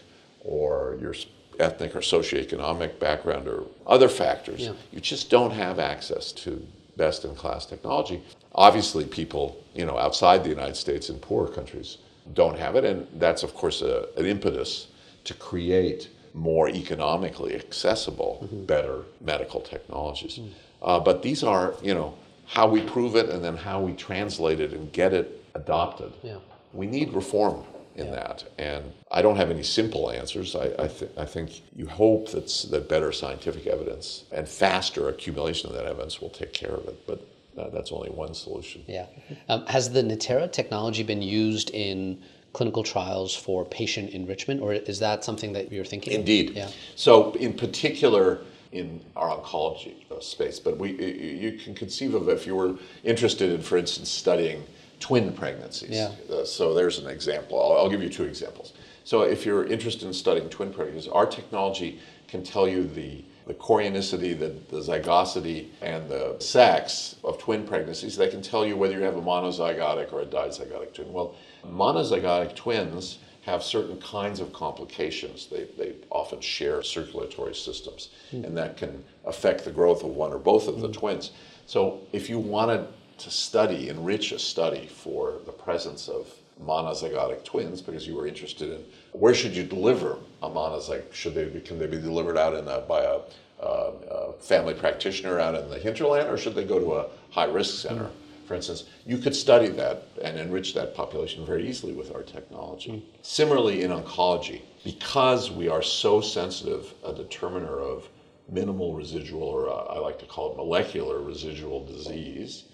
or 0.44 0.98
your 1.00 1.14
ethnic 1.58 1.94
or 1.94 2.00
socioeconomic 2.00 2.98
background 2.98 3.48
or 3.48 3.64
other 3.86 4.08
factors, 4.08 4.60
yeah. 4.60 4.72
you 4.92 5.00
just 5.00 5.30
don't 5.30 5.52
have 5.52 5.78
access 5.78 6.32
to 6.32 6.66
best 6.96 7.24
in 7.24 7.34
class 7.34 7.66
technology. 7.66 8.22
Obviously, 8.54 9.04
people 9.04 9.62
you 9.74 9.84
know 9.84 9.98
outside 9.98 10.44
the 10.44 10.50
United 10.50 10.76
States 10.76 11.08
in 11.08 11.18
poorer 11.18 11.48
countries 11.48 11.98
don't 12.34 12.58
have 12.58 12.76
it, 12.76 12.84
and 12.84 13.06
that's 13.14 13.42
of 13.42 13.54
course 13.54 13.82
a, 13.82 14.08
an 14.16 14.26
impetus 14.26 14.88
to 15.24 15.34
create 15.34 16.08
more 16.34 16.68
economically 16.68 17.54
accessible, 17.54 18.40
mm-hmm. 18.44 18.64
better 18.64 19.02
medical 19.20 19.60
technologies. 19.60 20.38
Mm. 20.38 20.50
Uh, 20.82 21.00
but 21.00 21.22
these 21.22 21.42
are 21.42 21.74
you 21.82 21.94
know 21.94 22.14
how 22.46 22.68
we 22.68 22.82
prove 22.82 23.16
it 23.16 23.30
and 23.30 23.42
then 23.42 23.56
how 23.56 23.80
we 23.80 23.92
translate 23.92 24.60
it 24.60 24.72
and 24.72 24.92
get 24.92 25.12
it 25.12 25.42
adopted. 25.54 26.12
Yeah. 26.22 26.38
We 26.72 26.86
need 26.86 27.12
reform 27.12 27.64
in 27.96 28.06
yeah. 28.06 28.12
that. 28.12 28.44
And 28.58 28.92
I 29.10 29.22
don't 29.22 29.36
have 29.36 29.50
any 29.50 29.62
simple 29.62 30.10
answers. 30.10 30.54
I, 30.54 30.72
I, 30.78 30.88
th- 30.88 31.10
I 31.16 31.24
think 31.24 31.62
you 31.74 31.86
hope 31.86 32.30
that, 32.32 32.48
that 32.70 32.88
better 32.88 33.12
scientific 33.12 33.66
evidence 33.66 34.24
and 34.32 34.48
faster 34.48 35.08
accumulation 35.08 35.70
of 35.70 35.76
that 35.76 35.86
evidence 35.86 36.20
will 36.20 36.30
take 36.30 36.52
care 36.52 36.72
of 36.72 36.86
it. 36.88 37.06
But 37.06 37.26
uh, 37.56 37.70
that's 37.70 37.92
only 37.92 38.10
one 38.10 38.34
solution. 38.34 38.82
Yeah. 38.88 39.06
Um, 39.48 39.64
has 39.66 39.90
the 39.90 40.02
Natera 40.02 40.48
technology 40.48 41.04
been 41.04 41.22
used 41.22 41.70
in 41.70 42.20
clinical 42.54 42.82
trials 42.82 43.34
for 43.34 43.66
patient 43.66 44.10
enrichment, 44.10 44.62
or 44.62 44.72
is 44.72 44.98
that 45.00 45.22
something 45.24 45.52
that 45.52 45.70
you're 45.70 45.84
thinking? 45.84 46.14
Indeed. 46.14 46.52
Yeah. 46.54 46.70
So, 46.96 47.32
in 47.32 47.52
particular, 47.52 48.40
in 48.72 49.00
our 49.16 49.36
oncology 49.36 49.94
uh, 50.10 50.20
space, 50.20 50.58
but 50.58 50.78
we 50.78 50.90
you 50.92 51.52
can 51.58 51.74
conceive 51.74 52.14
of 52.14 52.28
if 52.28 52.46
you 52.46 52.56
were 52.56 52.74
interested 53.04 53.52
in, 53.52 53.60
for 53.60 53.76
instance, 53.76 54.08
studying 54.08 54.64
twin 55.00 55.32
pregnancies. 55.32 55.90
Yeah. 55.90 56.12
Uh, 56.32 56.44
so 56.44 56.72
there's 56.72 56.98
an 56.98 57.08
example. 57.08 57.60
I'll, 57.60 57.84
I'll, 57.84 57.90
give 57.90 58.02
you 58.02 58.08
two 58.08 58.24
examples. 58.24 58.72
So 59.04 59.22
if 59.22 59.44
you're 59.44 59.66
interested 59.66 60.06
in 60.06 60.14
studying 60.14 60.48
twin 60.48 60.72
pregnancies, 60.72 61.10
our 61.10 61.26
technology 61.26 62.00
can 62.26 62.42
tell 62.42 62.66
you 62.66 62.86
the 62.86 63.24
the 63.46 63.54
chorionicity, 63.54 64.38
the, 64.38 64.54
the 64.74 64.80
zygosity, 64.80 65.68
and 65.82 66.08
the 66.08 66.36
sex 66.38 67.16
of 67.22 67.38
twin 67.38 67.66
pregnancies. 67.66 68.16
They 68.16 68.28
can 68.28 68.40
tell 68.40 68.64
you 68.64 68.74
whether 68.74 68.94
you 68.94 69.02
have 69.02 69.16
a 69.16 69.22
monozygotic 69.22 70.12
or 70.12 70.22
a 70.22 70.26
dizygotic 70.26 70.94
twin. 70.94 71.12
Well, 71.12 71.34
monozygotic 71.70 72.54
twins 72.54 73.18
have 73.44 73.62
certain 73.62 74.00
kinds 74.00 74.40
of 74.40 74.52
complications. 74.52 75.46
They, 75.46 75.64
they 75.76 75.94
often 76.10 76.40
share 76.40 76.82
circulatory 76.82 77.54
systems, 77.54 78.08
mm. 78.32 78.44
and 78.44 78.56
that 78.56 78.76
can 78.76 79.04
affect 79.26 79.64
the 79.64 79.70
growth 79.70 80.02
of 80.02 80.10
one 80.10 80.32
or 80.32 80.38
both 80.38 80.66
of 80.66 80.76
mm. 80.76 80.80
the 80.82 80.86
hmm. 80.88 80.94
twins. 80.94 81.30
So, 81.66 82.00
if 82.12 82.30
you 82.30 82.38
wanted 82.38 82.86
to 83.18 83.30
study, 83.30 83.88
enrich 83.88 84.32
a 84.32 84.38
study 84.38 84.86
for 84.86 85.34
the 85.46 85.52
presence 85.52 86.08
of 86.08 86.32
monozygotic 86.62 87.44
twins, 87.44 87.82
because 87.82 88.06
you 88.06 88.14
were 88.14 88.26
interested 88.26 88.70
in 88.70 88.84
where 89.12 89.34
should 89.34 89.54
you 89.54 89.64
deliver 89.64 90.18
a 90.42 90.48
monozygote? 90.48 91.12
Should 91.12 91.34
they 91.34 91.44
be, 91.44 91.60
can 91.60 91.78
they 91.78 91.86
be 91.86 91.98
delivered 91.98 92.38
out 92.38 92.54
in 92.54 92.66
a, 92.66 92.80
by 92.80 93.02
a, 93.02 93.20
uh, 93.62 93.92
a 94.10 94.32
family 94.40 94.74
practitioner 94.74 95.38
out 95.38 95.54
in 95.54 95.68
the 95.68 95.78
hinterland, 95.78 96.28
or 96.28 96.38
should 96.38 96.54
they 96.54 96.64
go 96.64 96.78
to 96.78 96.94
a 96.94 97.06
high 97.30 97.46
risk 97.46 97.80
center? 97.80 98.04
Mm 98.04 98.23
for 98.46 98.54
instance, 98.54 98.84
you 99.06 99.18
could 99.18 99.34
study 99.34 99.68
that 99.68 100.08
and 100.22 100.38
enrich 100.38 100.74
that 100.74 100.94
population 100.94 101.44
very 101.46 101.68
easily 101.68 101.92
with 101.92 102.14
our 102.14 102.22
technology. 102.22 102.90
Mm. 102.90 103.02
Similarly, 103.22 103.82
in 103.82 103.90
oncology, 103.90 104.62
because 104.84 105.50
we 105.50 105.68
are 105.68 105.82
so 105.82 106.20
sensitive, 106.20 106.92
a 107.04 107.12
determiner 107.12 107.80
of 107.80 108.08
minimal 108.48 108.94
residual, 108.94 109.42
or 109.42 109.70
uh, 109.70 109.94
I 109.94 109.98
like 109.98 110.18
to 110.18 110.26
call 110.26 110.52
it 110.52 110.56
molecular 110.56 111.20
residual 111.22 111.84
disease, 111.86 112.64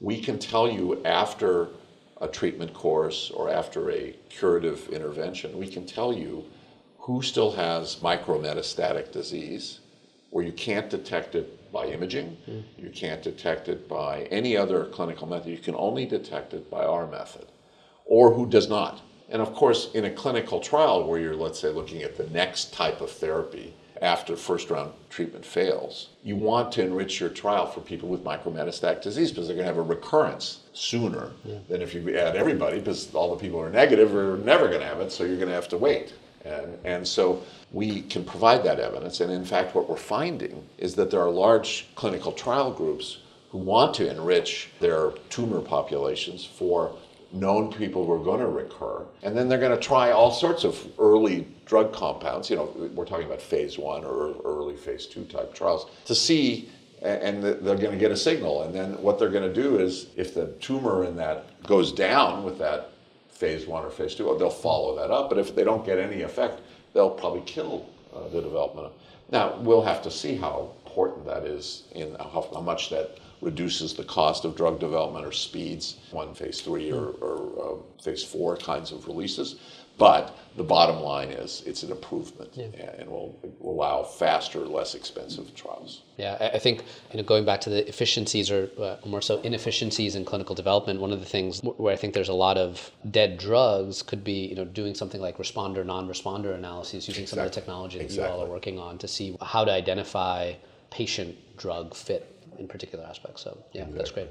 we 0.00 0.20
can 0.20 0.38
tell 0.38 0.70
you 0.70 1.02
after 1.04 1.68
a 2.20 2.28
treatment 2.28 2.74
course 2.74 3.30
or 3.30 3.50
after 3.50 3.90
a 3.90 4.14
curative 4.28 4.88
intervention, 4.88 5.58
we 5.58 5.68
can 5.68 5.86
tell 5.86 6.12
you 6.12 6.44
who 6.98 7.22
still 7.22 7.52
has 7.52 7.96
micrometastatic 7.96 9.12
disease, 9.12 9.80
where 10.34 10.44
you 10.44 10.50
can't 10.50 10.90
detect 10.90 11.36
it 11.36 11.70
by 11.70 11.86
imaging. 11.86 12.36
Mm. 12.50 12.64
You 12.76 12.90
can't 12.90 13.22
detect 13.22 13.68
it 13.68 13.88
by 13.88 14.22
any 14.32 14.56
other 14.56 14.86
clinical 14.86 15.28
method. 15.28 15.50
You 15.50 15.58
can 15.58 15.76
only 15.76 16.06
detect 16.06 16.52
it 16.54 16.68
by 16.68 16.84
our 16.84 17.06
method, 17.06 17.46
or 18.04 18.34
who 18.34 18.44
does 18.44 18.68
not. 18.68 19.00
And 19.28 19.40
of 19.40 19.54
course, 19.54 19.92
in 19.94 20.06
a 20.06 20.10
clinical 20.10 20.58
trial 20.58 21.06
where 21.06 21.20
you're, 21.20 21.36
let's 21.36 21.60
say, 21.60 21.68
looking 21.68 22.02
at 22.02 22.16
the 22.16 22.26
next 22.30 22.74
type 22.74 23.00
of 23.00 23.12
therapy 23.12 23.74
after 24.02 24.34
first 24.34 24.70
round 24.70 24.90
treatment 25.08 25.46
fails, 25.46 26.08
you 26.24 26.34
want 26.34 26.72
to 26.72 26.82
enrich 26.82 27.20
your 27.20 27.30
trial 27.30 27.68
for 27.68 27.80
people 27.80 28.08
with 28.08 28.24
micrometastatic 28.24 29.02
disease 29.02 29.30
because 29.30 29.46
they're 29.46 29.54
going 29.54 29.68
to 29.68 29.72
have 29.72 29.78
a 29.78 29.82
recurrence 29.82 30.64
sooner 30.72 31.30
yeah. 31.44 31.58
than 31.68 31.80
if 31.80 31.94
you 31.94 32.00
add 32.16 32.34
everybody 32.34 32.80
because 32.80 33.14
all 33.14 33.30
the 33.30 33.40
people 33.40 33.60
who 33.60 33.66
are 33.66 33.70
negative 33.70 34.12
are 34.16 34.36
never 34.38 34.66
going 34.66 34.80
to 34.80 34.86
have 34.86 35.00
it, 35.00 35.12
so 35.12 35.22
you're 35.22 35.36
going 35.36 35.48
to 35.48 35.54
have 35.54 35.68
to 35.68 35.78
wait. 35.78 36.12
And, 36.44 36.78
and 36.84 37.08
so 37.08 37.42
we 37.72 38.02
can 38.02 38.24
provide 38.24 38.62
that 38.64 38.78
evidence. 38.78 39.20
And 39.20 39.32
in 39.32 39.44
fact, 39.44 39.74
what 39.74 39.88
we're 39.88 39.96
finding 39.96 40.68
is 40.78 40.94
that 40.96 41.10
there 41.10 41.20
are 41.20 41.30
large 41.30 41.88
clinical 41.94 42.32
trial 42.32 42.70
groups 42.70 43.18
who 43.50 43.58
want 43.58 43.94
to 43.94 44.10
enrich 44.10 44.70
their 44.80 45.10
tumor 45.30 45.60
populations 45.60 46.44
for 46.44 46.94
known 47.32 47.72
people 47.72 48.04
who 48.04 48.12
are 48.12 48.22
going 48.22 48.40
to 48.40 48.46
recur. 48.46 49.04
And 49.22 49.36
then 49.36 49.48
they're 49.48 49.58
going 49.58 49.76
to 49.76 49.82
try 49.82 50.10
all 50.10 50.30
sorts 50.30 50.64
of 50.64 50.86
early 50.98 51.46
drug 51.64 51.92
compounds. 51.92 52.50
You 52.50 52.56
know, 52.56 52.90
we're 52.94 53.06
talking 53.06 53.26
about 53.26 53.40
phase 53.40 53.78
one 53.78 54.04
or 54.04 54.34
early 54.44 54.76
phase 54.76 55.06
two 55.06 55.24
type 55.24 55.54
trials 55.54 55.86
to 56.04 56.14
see 56.14 56.68
and 57.04 57.42
they're 57.42 57.76
going 57.76 57.92
to 57.92 57.98
get 57.98 58.10
a 58.10 58.16
signal. 58.16 58.62
And 58.62 58.74
then 58.74 59.00
what 59.02 59.18
they're 59.18 59.28
going 59.28 59.46
to 59.46 59.62
do 59.62 59.78
is, 59.78 60.06
if 60.16 60.32
the 60.32 60.46
tumor 60.60 61.04
in 61.04 61.16
that 61.16 61.62
goes 61.62 61.92
down 61.92 62.44
with 62.44 62.58
that 62.58 62.92
phase 63.34 63.66
one 63.66 63.84
or 63.84 63.90
phase 63.90 64.14
two, 64.14 64.24
they'll 64.38 64.50
follow 64.50 64.96
that 64.96 65.10
up. 65.10 65.28
But 65.28 65.38
if 65.38 65.54
they 65.54 65.64
don't 65.64 65.84
get 65.84 65.98
any 65.98 66.22
effect, 66.22 66.60
they'll 66.92 67.10
probably 67.10 67.42
kill 67.42 67.86
uh, 68.14 68.28
the 68.28 68.40
development. 68.40 68.92
Now, 69.30 69.56
we'll 69.58 69.82
have 69.82 70.02
to 70.02 70.10
see 70.10 70.36
how 70.36 70.72
important 70.86 71.26
that 71.26 71.44
is 71.44 71.84
in 71.92 72.14
how, 72.14 72.48
how, 72.52 72.60
much 72.60 72.90
that 72.90 73.18
reduces 73.40 73.94
the 73.94 74.04
cost 74.04 74.44
of 74.44 74.56
drug 74.56 74.78
development 74.78 75.26
or 75.26 75.32
speeds 75.32 75.96
one 76.12 76.34
phase 76.34 76.60
three 76.60 76.92
or, 76.92 77.08
or 77.20 77.78
uh, 77.78 78.02
phase 78.02 78.22
four 78.22 78.56
kinds 78.56 78.92
of 78.92 79.06
releases. 79.06 79.56
But 79.96 80.36
the 80.56 80.62
bottom 80.62 81.00
line 81.00 81.30
is 81.30 81.62
it's 81.66 81.82
an 81.82 81.90
improvement 81.90 82.50
yeah. 82.54 82.66
and 82.98 83.08
will, 83.08 83.38
will 83.58 83.74
allow 83.74 84.02
faster, 84.02 84.60
less 84.60 84.94
expensive 84.94 85.54
trials. 85.54 86.02
Yeah, 86.16 86.50
I 86.54 86.58
think 86.58 86.84
you 87.12 87.18
know 87.18 87.24
going 87.24 87.44
back 87.44 87.60
to 87.62 87.70
the 87.70 87.86
efficiencies 87.88 88.50
or 88.50 88.70
uh, 88.80 88.96
more 89.04 89.20
so 89.20 89.40
inefficiencies 89.40 90.14
in 90.14 90.24
clinical 90.24 90.54
development. 90.54 91.00
One 91.00 91.12
of 91.12 91.20
the 91.20 91.26
things 91.26 91.60
where 91.60 91.92
I 91.92 91.96
think 91.96 92.14
there's 92.14 92.28
a 92.28 92.34
lot 92.34 92.56
of 92.56 92.90
dead 93.10 93.38
drugs 93.38 94.02
could 94.02 94.22
be 94.22 94.46
you 94.46 94.54
know 94.54 94.64
doing 94.64 94.94
something 94.94 95.20
like 95.20 95.38
responder 95.38 95.84
non-responder 95.84 96.54
analyses 96.54 97.08
using 97.08 97.24
exactly. 97.24 97.26
some 97.26 97.38
of 97.40 97.44
the 97.52 97.60
technology 97.60 97.98
that 97.98 98.04
exactly. 98.04 98.32
you 98.32 98.40
all 98.40 98.44
are 98.46 98.50
working 98.50 98.78
on 98.78 98.98
to 98.98 99.08
see 99.08 99.36
how 99.42 99.64
to 99.64 99.72
identify 99.72 100.52
patient 100.90 101.36
drug 101.56 101.94
fit 101.94 102.30
in 102.58 102.68
particular 102.68 103.04
aspects. 103.04 103.42
So 103.42 103.58
yeah, 103.72 103.82
exactly. 103.82 103.98
that's 103.98 104.10
great. 104.12 104.28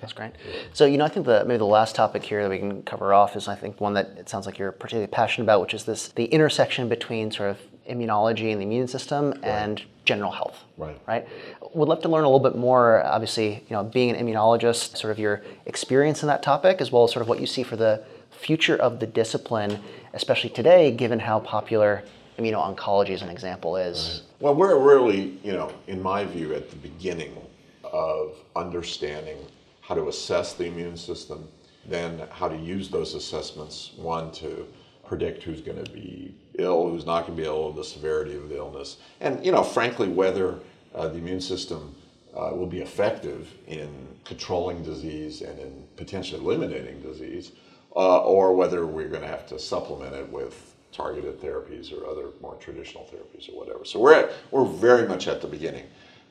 That's 0.00 0.12
great. 0.12 0.32
So, 0.72 0.84
you 0.84 0.98
know, 0.98 1.04
I 1.04 1.08
think 1.08 1.26
the 1.26 1.44
maybe 1.44 1.58
the 1.58 1.64
last 1.64 1.94
topic 1.94 2.22
here 2.22 2.42
that 2.42 2.50
we 2.50 2.58
can 2.58 2.82
cover 2.82 3.12
off 3.14 3.36
is 3.36 3.48
I 3.48 3.54
think 3.54 3.80
one 3.80 3.94
that 3.94 4.06
it 4.16 4.28
sounds 4.28 4.46
like 4.46 4.58
you're 4.58 4.72
particularly 4.72 5.06
passionate 5.06 5.44
about, 5.44 5.60
which 5.60 5.74
is 5.74 5.84
this 5.84 6.08
the 6.08 6.24
intersection 6.24 6.88
between 6.88 7.30
sort 7.30 7.50
of 7.50 7.58
immunology 7.88 8.52
and 8.52 8.60
the 8.60 8.64
immune 8.64 8.88
system 8.88 9.30
right. 9.30 9.44
and 9.44 9.82
general 10.04 10.32
health. 10.32 10.64
Right. 10.76 10.98
Right. 11.06 11.28
Would 11.74 11.88
love 11.88 12.02
to 12.02 12.08
learn 12.08 12.24
a 12.24 12.28
little 12.28 12.40
bit 12.40 12.56
more. 12.58 13.04
Obviously, 13.04 13.64
you 13.68 13.76
know, 13.76 13.84
being 13.84 14.10
an 14.10 14.26
immunologist, 14.26 14.96
sort 14.96 15.10
of 15.10 15.18
your 15.18 15.42
experience 15.66 16.22
in 16.22 16.28
that 16.28 16.42
topic, 16.42 16.80
as 16.80 16.90
well 16.90 17.04
as 17.04 17.12
sort 17.12 17.22
of 17.22 17.28
what 17.28 17.40
you 17.40 17.46
see 17.46 17.62
for 17.62 17.76
the 17.76 18.02
future 18.30 18.76
of 18.76 18.98
the 18.98 19.06
discipline, 19.06 19.78
especially 20.14 20.50
today, 20.50 20.90
given 20.90 21.18
how 21.20 21.38
popular 21.40 22.02
immuno-oncology, 22.38 23.10
as 23.10 23.22
an 23.22 23.28
example, 23.28 23.76
is. 23.76 24.22
Right. 24.24 24.40
Well, 24.40 24.54
we're 24.54 24.78
really, 24.78 25.38
you 25.44 25.52
know, 25.52 25.72
in 25.86 26.02
my 26.02 26.24
view, 26.24 26.54
at 26.54 26.70
the 26.70 26.76
beginning 26.76 27.36
of 27.84 28.34
understanding 28.56 29.36
how 29.82 29.94
to 29.94 30.08
assess 30.08 30.54
the 30.54 30.64
immune 30.64 30.96
system, 30.96 31.46
then 31.86 32.22
how 32.30 32.48
to 32.48 32.56
use 32.56 32.88
those 32.88 33.14
assessments, 33.14 33.92
one, 33.96 34.32
to 34.32 34.66
predict 35.06 35.42
who's 35.42 35.60
going 35.60 35.84
to 35.84 35.90
be 35.92 36.34
ill, 36.58 36.88
who's 36.88 37.04
not 37.04 37.26
going 37.26 37.36
to 37.36 37.42
be 37.42 37.46
ill, 37.46 37.72
the 37.72 37.84
severity 37.84 38.34
of 38.34 38.48
the 38.48 38.56
illness, 38.56 38.96
and 39.20 39.44
you 39.44 39.52
know, 39.52 39.62
frankly, 39.62 40.08
whether 40.08 40.58
uh, 40.94 41.08
the 41.08 41.18
immune 41.18 41.40
system 41.40 41.94
uh, 42.34 42.50
will 42.54 42.66
be 42.66 42.80
effective 42.80 43.52
in 43.66 44.08
controlling 44.24 44.82
disease 44.82 45.42
and 45.42 45.58
in 45.58 45.84
potentially 45.96 46.40
eliminating 46.40 47.00
disease, 47.02 47.52
uh, 47.94 48.20
or 48.20 48.54
whether 48.54 48.86
we're 48.86 49.08
going 49.08 49.20
to 49.20 49.28
have 49.28 49.46
to 49.46 49.58
supplement 49.58 50.14
it 50.14 50.28
with 50.30 50.74
targeted 50.92 51.40
therapies 51.40 51.92
or 51.92 52.06
other 52.06 52.28
more 52.40 52.54
traditional 52.56 53.04
therapies 53.04 53.52
or 53.52 53.58
whatever. 53.58 53.84
So 53.84 53.98
we're 53.98 54.14
at, 54.14 54.32
we're 54.50 54.64
very 54.64 55.06
much 55.08 55.26
at 55.28 55.40
the 55.40 55.48
beginning. 55.48 55.84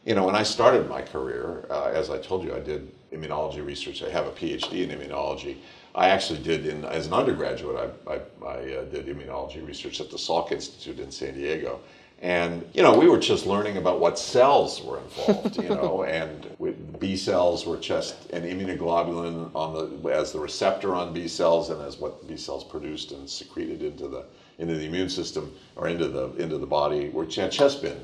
You 0.06 0.16
know, 0.16 0.26
when 0.26 0.36
I 0.36 0.44
started 0.44 0.90
my 0.90 1.02
career, 1.02 1.66
uh, 1.70 1.92
as 1.94 2.10
I 2.10 2.18
told 2.20 2.44
you, 2.44 2.56
I 2.56 2.60
did 2.60 2.92
immunology 3.14 3.66
research. 3.66 4.04
I 4.04 4.10
have 4.10 4.26
a 4.26 4.32
PhD 4.32 4.90
in 4.90 4.98
immunology. 4.98 5.58
I 5.94 6.10
actually 6.10 6.40
did, 6.40 6.66
in, 6.66 6.86
as 6.86 7.08
an 7.08 7.14
undergraduate, 7.14 7.94
I, 8.08 8.14
I, 8.14 8.16
I 8.46 8.56
uh, 8.76 8.84
did 8.86 9.08
immunology 9.08 9.66
research 9.66 10.00
at 10.00 10.10
the 10.10 10.18
Salk 10.18 10.52
Institute 10.52 11.00
in 11.00 11.12
San 11.12 11.34
Diego. 11.34 11.82
And, 12.22 12.70
you 12.74 12.84
know, 12.84 12.98
we 12.98 13.10
were 13.10 13.18
just 13.18 13.48
learning 13.48 13.78
about 13.78 14.00
what 14.00 14.20
cells 14.20 14.82
were 14.84 15.00
involved, 15.00 15.58
you 15.58 15.70
know, 15.70 16.04
and 16.08 16.56
B 17.00 17.18
cells 17.18 17.66
were 17.66 17.78
just 17.78 18.30
an 18.30 18.44
immunoglobulin 18.44 19.50
on 19.56 20.04
the, 20.04 20.10
as 20.10 20.32
the 20.32 20.40
receptor 20.40 20.94
on 20.94 21.14
B 21.14 21.28
cells 21.28 21.72
and 21.72 21.82
as 21.82 21.98
what 21.98 22.28
B 22.28 22.38
cells 22.38 22.64
produced 22.64 23.12
and 23.12 23.28
secreted 23.28 23.82
into 23.82 24.08
the, 24.08 24.26
into 24.60 24.76
the 24.76 24.86
immune 24.86 25.10
system 25.10 25.52
or 25.76 25.88
into 25.88 26.08
the, 26.08 26.32
into 26.36 26.60
the 26.60 26.68
body 26.68 27.12
had 27.36 27.52
just 27.52 27.82
been 27.82 28.00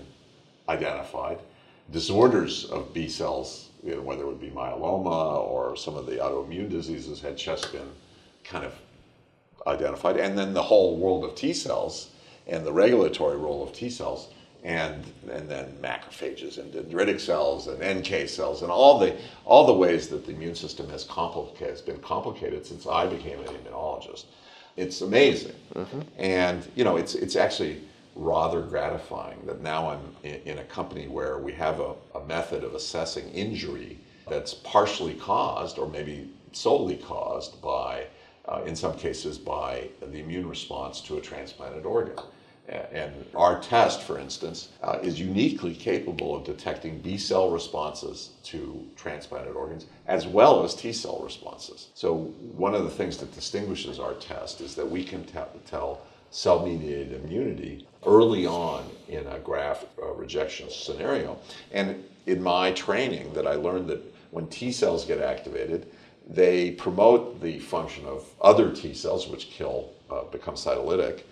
identified. 0.67 1.38
Disorders 1.91 2.65
of 2.65 2.91
B 2.96 3.08
cells, 3.08 3.66
you 3.84 3.96
know, 3.96 4.02
whether 4.02 4.24
it 4.24 4.28
would 4.28 4.42
be 4.42 4.50
myeloma 4.50 5.38
or 5.40 5.76
some 5.76 5.96
of 5.96 6.06
the 6.06 6.18
autoimmune 6.18 6.70
diseases 6.70 7.22
had 7.22 7.38
just 7.38 7.72
been 7.72 7.90
kind 8.44 8.66
of 8.66 8.74
identified. 9.66 10.18
And 10.18 10.38
then 10.38 10.54
the 10.54 10.63
whole 10.63 10.98
world 10.98 11.24
of 11.24 11.36
T 11.36 11.54
cells 11.54 12.12
and 12.48 12.66
the 12.66 12.72
regulatory 12.72 13.38
role 13.38 13.63
of 13.63 13.74
T 13.74 13.90
cells, 13.90 14.30
and 14.63 15.04
and 15.32 15.48
then 15.48 15.78
macrophages 15.82 16.58
and 16.58 16.74
dendritic 16.74 17.20
cells 17.20 17.68
and 17.68 18.00
NK 18.00 18.28
cells 18.28 18.63
and 18.63 18.72
all 18.72 19.00
the 19.00 19.16
all 19.46 19.66
the 19.68 19.74
ways 19.74 20.08
that 20.10 20.26
the 20.26 20.32
immune 20.32 20.56
system 20.56 20.90
has 20.90 21.04
complicated 21.04 21.70
has 21.70 21.82
been 21.82 22.00
complicated 22.00 22.66
since 22.66 22.88
I 22.88 23.08
became 23.08 23.40
an 23.40 23.48
immunologist. 23.48 24.26
It's 24.76 25.02
amazing, 25.02 25.56
mm-hmm. 25.74 26.02
and 26.18 26.68
you 26.76 26.84
know 26.84 26.98
it's 26.98 27.16
it's 27.16 27.36
actually 27.36 27.82
rather 28.17 28.62
gratifying 28.62 29.45
that 29.45 29.62
now 29.62 29.89
I'm 29.89 30.15
in, 30.23 30.58
a 30.58 30.63
company 30.63 31.08
where 31.08 31.38
we 31.38 31.53
have 31.53 31.80
a, 31.80 31.93
a 32.15 32.25
method 32.25 32.63
of 32.63 32.73
assessing 32.73 33.30
injury 33.30 33.99
that's 34.27 34.53
partially 34.53 35.13
caused 35.13 35.77
or 35.77 35.88
maybe 35.88 36.30
solely 36.51 36.97
caused 36.97 37.62
by, 37.62 38.08
uh, 38.47 38.63
in 38.65 38.75
some 38.75 38.97
cases, 38.97 39.38
by 39.38 39.89
the 40.01 40.19
immune 40.19 40.49
response 40.49 40.99
to 41.01 41.17
a 41.17 41.21
transplanted 41.21 41.86
organ. 41.86 42.15
And 42.67 43.13
our 43.34 43.62
test, 43.62 44.01
for 44.01 44.19
instance, 44.19 44.69
uh, 44.84 44.99
is 45.01 45.17
uniquely 45.17 45.73
capable 45.73 46.36
of 46.36 46.43
detecting 46.43 46.99
B 46.99 47.17
cell 47.17 47.49
responses 47.49 48.32
to 48.43 48.86
transplanted 48.97 49.56
organs 49.56 49.86
as 50.06 50.27
well 50.27 50.65
as 50.65 50.75
T 50.75 50.91
cell 50.91 51.21
responses. 51.23 51.88
So, 51.93 52.15
one 52.58 52.75
of 52.75 52.84
the 52.84 52.89
things 52.89 53.17
that 53.19 53.34
distinguishes 53.34 53.99
our 53.99 54.15
test 54.15 54.60
is 54.60 54.75
that 54.75 54.89
we 54.89 55.06
can 55.06 55.23
t- 55.23 55.39
tell 55.65 56.01
cell 56.30 56.65
mediated 56.65 57.23
immunity 57.23 57.87
early 58.08 58.46
on 58.46 58.89
in 59.08 59.28
a 59.28 59.39
graft 59.39 59.86
uh, 60.02 60.12
rejection 60.13 60.70
scenario. 60.70 61.38
And 61.72 62.04
in 62.26 62.41
my 62.41 62.72
training, 62.72 63.34
that 63.34 63.46
I 63.46 63.54
learned 63.54 63.88
that 63.89 64.02
when 64.32 64.48
T 64.48 64.72
cells 64.72 65.06
get 65.06 65.20
activated, 65.20 65.88
they 66.28 66.72
promote 66.72 67.41
the 67.41 67.60
function 67.60 68.06
of 68.06 68.26
other 68.41 68.74
T 68.74 68.93
cells, 68.93 69.28
which 69.28 69.50
kill, 69.50 69.91
uh, 70.10 70.24
become 70.24 70.56
cytolytic 70.56 71.24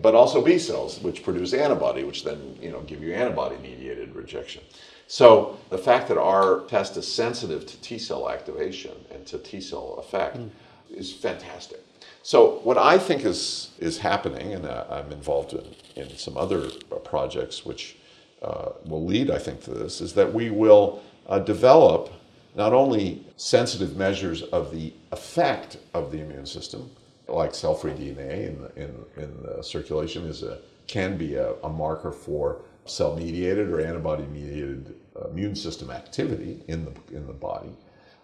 but 0.00 0.14
also 0.14 0.42
B 0.42 0.58
cells, 0.58 1.00
which 1.00 1.22
produce 1.22 1.52
antibody, 1.52 2.04
which 2.04 2.24
then 2.24 2.56
you 2.60 2.70
know 2.70 2.80
give 2.82 3.02
you 3.02 3.12
antibody-mediated 3.12 4.14
rejection. 4.14 4.62
So 5.06 5.58
the 5.68 5.78
fact 5.78 6.08
that 6.08 6.18
our 6.18 6.60
test 6.66 6.96
is 6.96 7.12
sensitive 7.12 7.66
to 7.66 7.76
T 7.78 7.98
cell 7.98 8.30
activation 8.30 8.92
and 9.12 9.26
to 9.26 9.38
T 9.38 9.60
cell 9.60 9.96
effect 9.98 10.38
mm. 10.38 10.50
is 10.90 11.12
fantastic. 11.12 11.84
So 12.22 12.60
what 12.62 12.78
I 12.78 12.98
think 12.98 13.24
is 13.24 13.70
is 13.78 13.98
happening, 13.98 14.54
and 14.54 14.64
uh, 14.64 14.84
I'm 14.88 15.10
involved 15.10 15.54
in, 15.54 15.64
in 15.96 16.16
some 16.16 16.36
other 16.36 16.68
uh, 16.90 16.96
projects 16.96 17.66
which 17.66 17.96
uh, 18.42 18.70
will 18.84 19.04
lead, 19.04 19.30
I 19.30 19.38
think, 19.38 19.62
to 19.64 19.70
this, 19.70 20.00
is 20.00 20.14
that 20.14 20.32
we 20.32 20.50
will 20.50 21.02
uh, 21.26 21.40
develop 21.40 22.12
not 22.54 22.72
only 22.72 23.24
sensitive 23.36 23.96
measures 23.96 24.42
of 24.42 24.72
the 24.72 24.92
effect 25.10 25.78
of 25.94 26.12
the 26.12 26.20
immune 26.20 26.46
system, 26.46 26.90
like 27.28 27.54
cell-free 27.54 27.92
DNA 27.92 28.48
in 28.48 28.62
the, 28.62 28.76
in, 28.76 29.04
in 29.16 29.42
the 29.42 29.62
circulation 29.62 30.26
is 30.26 30.42
a 30.42 30.58
can 30.86 31.16
be 31.16 31.36
a, 31.36 31.54
a 31.62 31.68
marker 31.68 32.12
for 32.12 32.60
cell-mediated 32.84 33.68
or 33.70 33.80
antibody-mediated 33.80 34.94
immune 35.30 35.54
system 35.54 35.90
activity 35.90 36.62
in 36.68 36.84
the 36.84 37.16
in 37.16 37.26
the 37.26 37.32
body. 37.32 37.70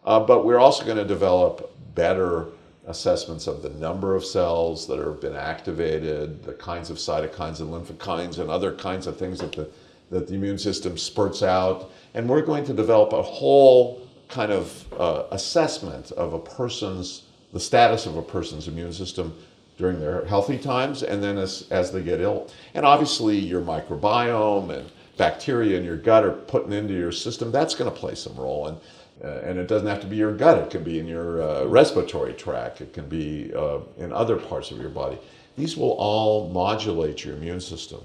Uh, 0.05 0.21
but 0.21 0.45
we're 0.45 0.59
also 0.59 0.85
going 0.85 0.97
to 0.97 1.05
develop 1.05 1.75
better 1.95 2.49
assessments 2.89 3.47
of 3.47 3.63
the 3.63 3.71
number 3.71 4.17
of 4.17 4.25
cells 4.25 4.87
that 4.87 4.99
have 4.99 5.21
been 5.21 5.37
activated, 5.37 6.43
the 6.43 6.55
kinds 6.55 6.91
of 6.91 6.97
cytokines 6.97 7.61
and 7.61 7.71
lymphokines 7.71 8.39
and 8.39 8.51
other 8.51 8.73
kinds 8.75 9.07
of 9.07 9.17
things 9.17 9.39
that 9.41 9.53
the 9.53 9.69
that 10.11 10.27
the 10.27 10.35
immune 10.35 10.59
system 10.59 10.97
spurts 10.97 11.43
out, 11.43 11.91
and 12.15 12.29
we're 12.29 12.41
going 12.43 12.65
to 12.65 12.73
develop 12.73 13.13
a 13.13 13.23
whole 13.23 14.09
kind 14.29 14.51
of 14.51 14.85
uh, 14.99 15.25
assessment 15.33 16.13
of 16.13 16.33
a 16.33 16.39
person's 16.39 17.25
the 17.53 17.61
status 17.61 18.07
of 18.07 18.17
a 18.17 18.23
person's 18.23 18.69
immune 18.69 18.93
system 18.93 19.35
during 19.79 20.01
their 20.01 20.25
healthy 20.27 20.59
times 20.59 21.03
and 21.03 21.23
then 21.23 21.39
as, 21.39 21.67
as 21.71 21.91
they 21.93 22.03
get 22.03 22.21
ill. 22.21 22.51
And 22.75 22.85
obviously, 22.85 23.39
your 23.39 23.63
microbiome 23.63 24.77
and 24.77 24.91
bacteria 25.17 25.79
in 25.79 25.85
your 25.85 25.97
gut 25.97 26.25
are 26.25 26.33
putting 26.33 26.73
into 26.73 26.95
your 26.95 27.13
system. 27.13 27.51
That's 27.51 27.75
going 27.75 27.91
to 27.91 27.97
play 27.97 28.15
some 28.15 28.37
role. 28.37 28.67
And, 28.67 28.79
uh, 29.23 29.41
and 29.45 29.59
it 29.59 29.69
doesn't 29.69 29.89
have 29.89 30.01
to 30.01 30.07
be 30.07 30.17
your 30.17 30.35
gut, 30.35 30.59
it 30.59 30.71
can 30.71 30.85
be 30.85 30.99
in 30.99 31.07
your 31.07 31.43
uh, 31.43 31.65
respiratory 31.65 32.35
tract, 32.35 32.81
it 32.81 32.93
can 32.93 33.09
be 33.09 33.53
uh, 33.55 33.81
in 33.97 34.13
other 34.13 34.37
parts 34.37 34.71
of 34.71 34.79
your 34.79 34.91
body. 34.91 35.19
These 35.57 35.77
will 35.77 35.93
all 35.93 36.49
modulate 36.51 37.25
your 37.25 37.37
immune 37.37 37.61
system. 37.61 38.01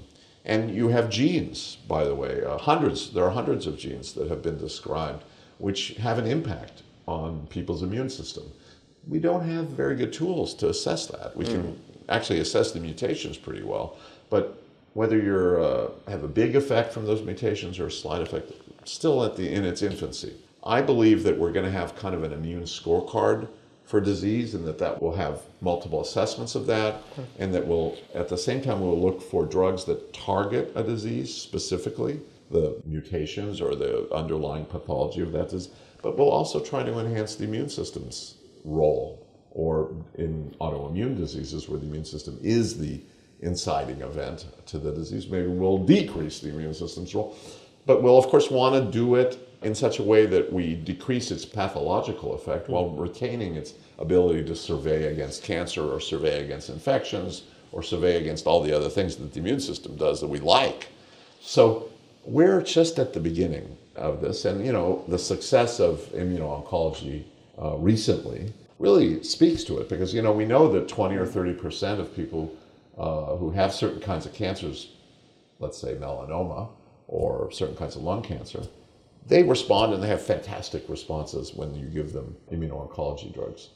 And 0.46 0.76
you 0.76 0.90
have 0.90 1.10
genes, 1.10 1.78
by 1.88 2.04
the 2.04 2.16
way, 2.16 2.44
uh, 2.44 2.58
hundreds, 2.58 3.12
there 3.14 3.24
are 3.24 3.32
hundreds 3.32 3.66
of 3.68 3.78
genes 3.78 4.14
that 4.14 4.30
have 4.30 4.42
been 4.42 4.58
described 4.58 5.24
which 5.60 5.90
have 5.96 6.18
an 6.18 6.26
impact 6.26 6.82
on 7.08 7.48
people's 7.48 7.84
immune 7.84 8.10
system 8.10 8.52
we 9.08 9.20
don't 9.20 9.48
have 9.48 9.68
very 9.70 9.96
good 9.96 10.14
tools 10.14 10.54
to 10.56 10.70
assess 10.70 11.08
that. 11.08 11.36
We 11.36 11.46
can 11.46 11.64
mm. 11.64 11.76
actually 12.10 12.40
assess 12.40 12.72
the 12.72 12.80
mutations 12.80 13.38
pretty 13.38 13.64
well, 13.64 13.98
but 14.30 14.64
whether 14.94 15.18
you 15.18 15.62
uh, 15.62 15.92
have 16.10 16.24
a 16.24 16.28
big 16.28 16.56
effect 16.56 16.94
from 16.94 17.06
those 17.06 17.22
mutations 17.22 17.80
or 17.80 17.88
a 17.88 17.92
slight 17.92 18.22
effect, 18.22 18.52
still 18.86 19.24
at 19.24 19.36
the 19.36 19.52
in 19.52 19.66
its 19.66 19.82
infancy. 19.82 20.36
I 20.66 20.82
believe 20.82 21.24
that 21.24 21.38
we're 21.38 21.52
going 21.52 21.66
to 21.66 21.72
have 21.72 21.96
kind 21.96 22.16
of 22.16 22.24
an 22.24 22.32
immune 22.32 22.64
scorecard 22.64 23.48
for 23.86 24.00
disease, 24.00 24.54
and 24.54 24.66
that 24.66 24.80
that 24.80 25.02
will 25.02 25.14
have 25.14 25.42
multiple 25.60 26.02
assessments 26.02 26.56
of 26.56 26.66
that, 26.68 27.02
and 27.38 27.54
that 27.54 27.68
we'll 27.68 27.98
at 28.16 28.30
the 28.30 28.38
same 28.38 28.62
time 28.62 28.80
we'll 28.80 29.00
look 29.00 29.22
for 29.22 29.46
drugs 29.46 29.84
that 29.86 30.14
target 30.14 30.72
a 30.76 30.84
disease 30.84 31.34
specifically, 31.34 32.22
the 32.50 32.82
mutations 32.86 33.60
or 33.60 33.76
the 33.76 34.08
underlying 34.14 34.66
pathology 34.66 35.22
of 35.22 35.34
that 35.34 35.50
disease. 35.50 35.74
But 36.02 36.18
we'll 36.18 36.32
also 36.32 36.60
try 36.62 36.84
to 36.84 37.00
enhance 37.00 37.36
the 37.36 37.44
immune 37.44 37.70
system's 37.70 38.36
role, 38.64 39.28
or 39.52 39.94
in 40.16 40.56
autoimmune 40.62 41.18
diseases 41.18 41.68
where 41.68 41.80
the 41.80 41.86
immune 41.86 42.06
system 42.06 42.40
is 42.42 42.78
the 42.78 43.02
inciting 43.42 44.02
event 44.02 44.48
to 44.68 44.80
the 44.80 44.92
disease, 44.94 45.28
maybe 45.28 45.48
we'll 45.48 45.78
decrease 45.78 46.40
the 46.40 46.50
immune 46.50 46.74
system's 46.74 47.14
role. 47.14 47.36
But 47.86 48.02
we'll, 48.02 48.18
of 48.18 48.28
course, 48.28 48.50
want 48.50 48.76
to 48.76 48.92
do 48.92 49.16
it 49.16 49.53
in 49.64 49.76
such 49.76 50.00
a 50.00 50.04
way 50.04 50.26
that 50.26 50.52
we 50.52 50.76
decrease 50.76 51.32
its 51.32 51.46
pathological 51.46 52.34
effect 52.34 52.70
while 52.70 52.90
retaining 52.90 53.56
its 53.56 53.74
ability 54.00 54.44
to 54.46 54.56
survey 54.56 55.06
against 55.06 55.44
cancer 55.44 55.84
or 55.84 56.00
survey 56.00 56.44
against 56.44 56.70
infections 56.70 57.44
or 57.72 57.82
survey 57.82 58.18
against 58.18 58.46
all 58.46 58.62
the 58.62 58.76
other 58.76 58.90
things 58.90 59.16
that 59.16 59.34
the 59.34 59.40
immune 59.40 59.60
system 59.60 59.96
does 59.96 60.22
that 60.22 60.28
we 60.28 60.40
like. 60.40 60.90
So 61.42 61.90
we're 62.26 62.62
just 62.62 63.00
at 63.00 63.14
the 63.14 63.20
beginning 63.20 63.78
of 63.96 64.22
this. 64.22 64.46
And, 64.46 64.66
you 64.66 64.72
know, 64.72 65.04
the 65.08 65.20
success 65.20 65.80
of 65.80 66.00
immuno-oncology 66.14 67.24
uh, 67.62 67.76
recently 67.78 68.54
really 68.80 69.24
speaks 69.24 69.64
to 69.64 69.78
it 69.78 69.88
because 69.88 70.14
you 70.14 70.22
know 70.22 70.32
we 70.32 70.46
know 70.46 70.72
that 70.72 70.88
20 70.88 71.16
or 71.16 71.26
30 71.26 71.54
percent 71.54 72.02
of 72.02 72.14
people 72.16 72.54
uh, 72.98 73.36
who 73.36 73.52
have 73.52 73.74
certain 73.74 74.02
kinds 74.02 74.26
of 74.26 74.34
cancers, 74.34 74.90
let's 75.60 75.78
say 75.78 75.96
melanoma 75.96 76.70
or 77.08 77.52
certain 77.52 77.76
kinds 77.76 77.96
of 77.96 78.02
lung 78.02 78.22
cancer, 78.22 78.62
they 79.28 79.44
respond 79.44 79.94
and 79.94 80.04
they 80.04 80.08
have 80.08 80.22
fantastic 80.22 80.88
responses 80.90 81.54
when 81.54 81.74
you 81.76 81.86
give 81.86 82.12
them 82.12 82.36
immuno-oncology 82.52 83.34
drugs. 83.34 83.70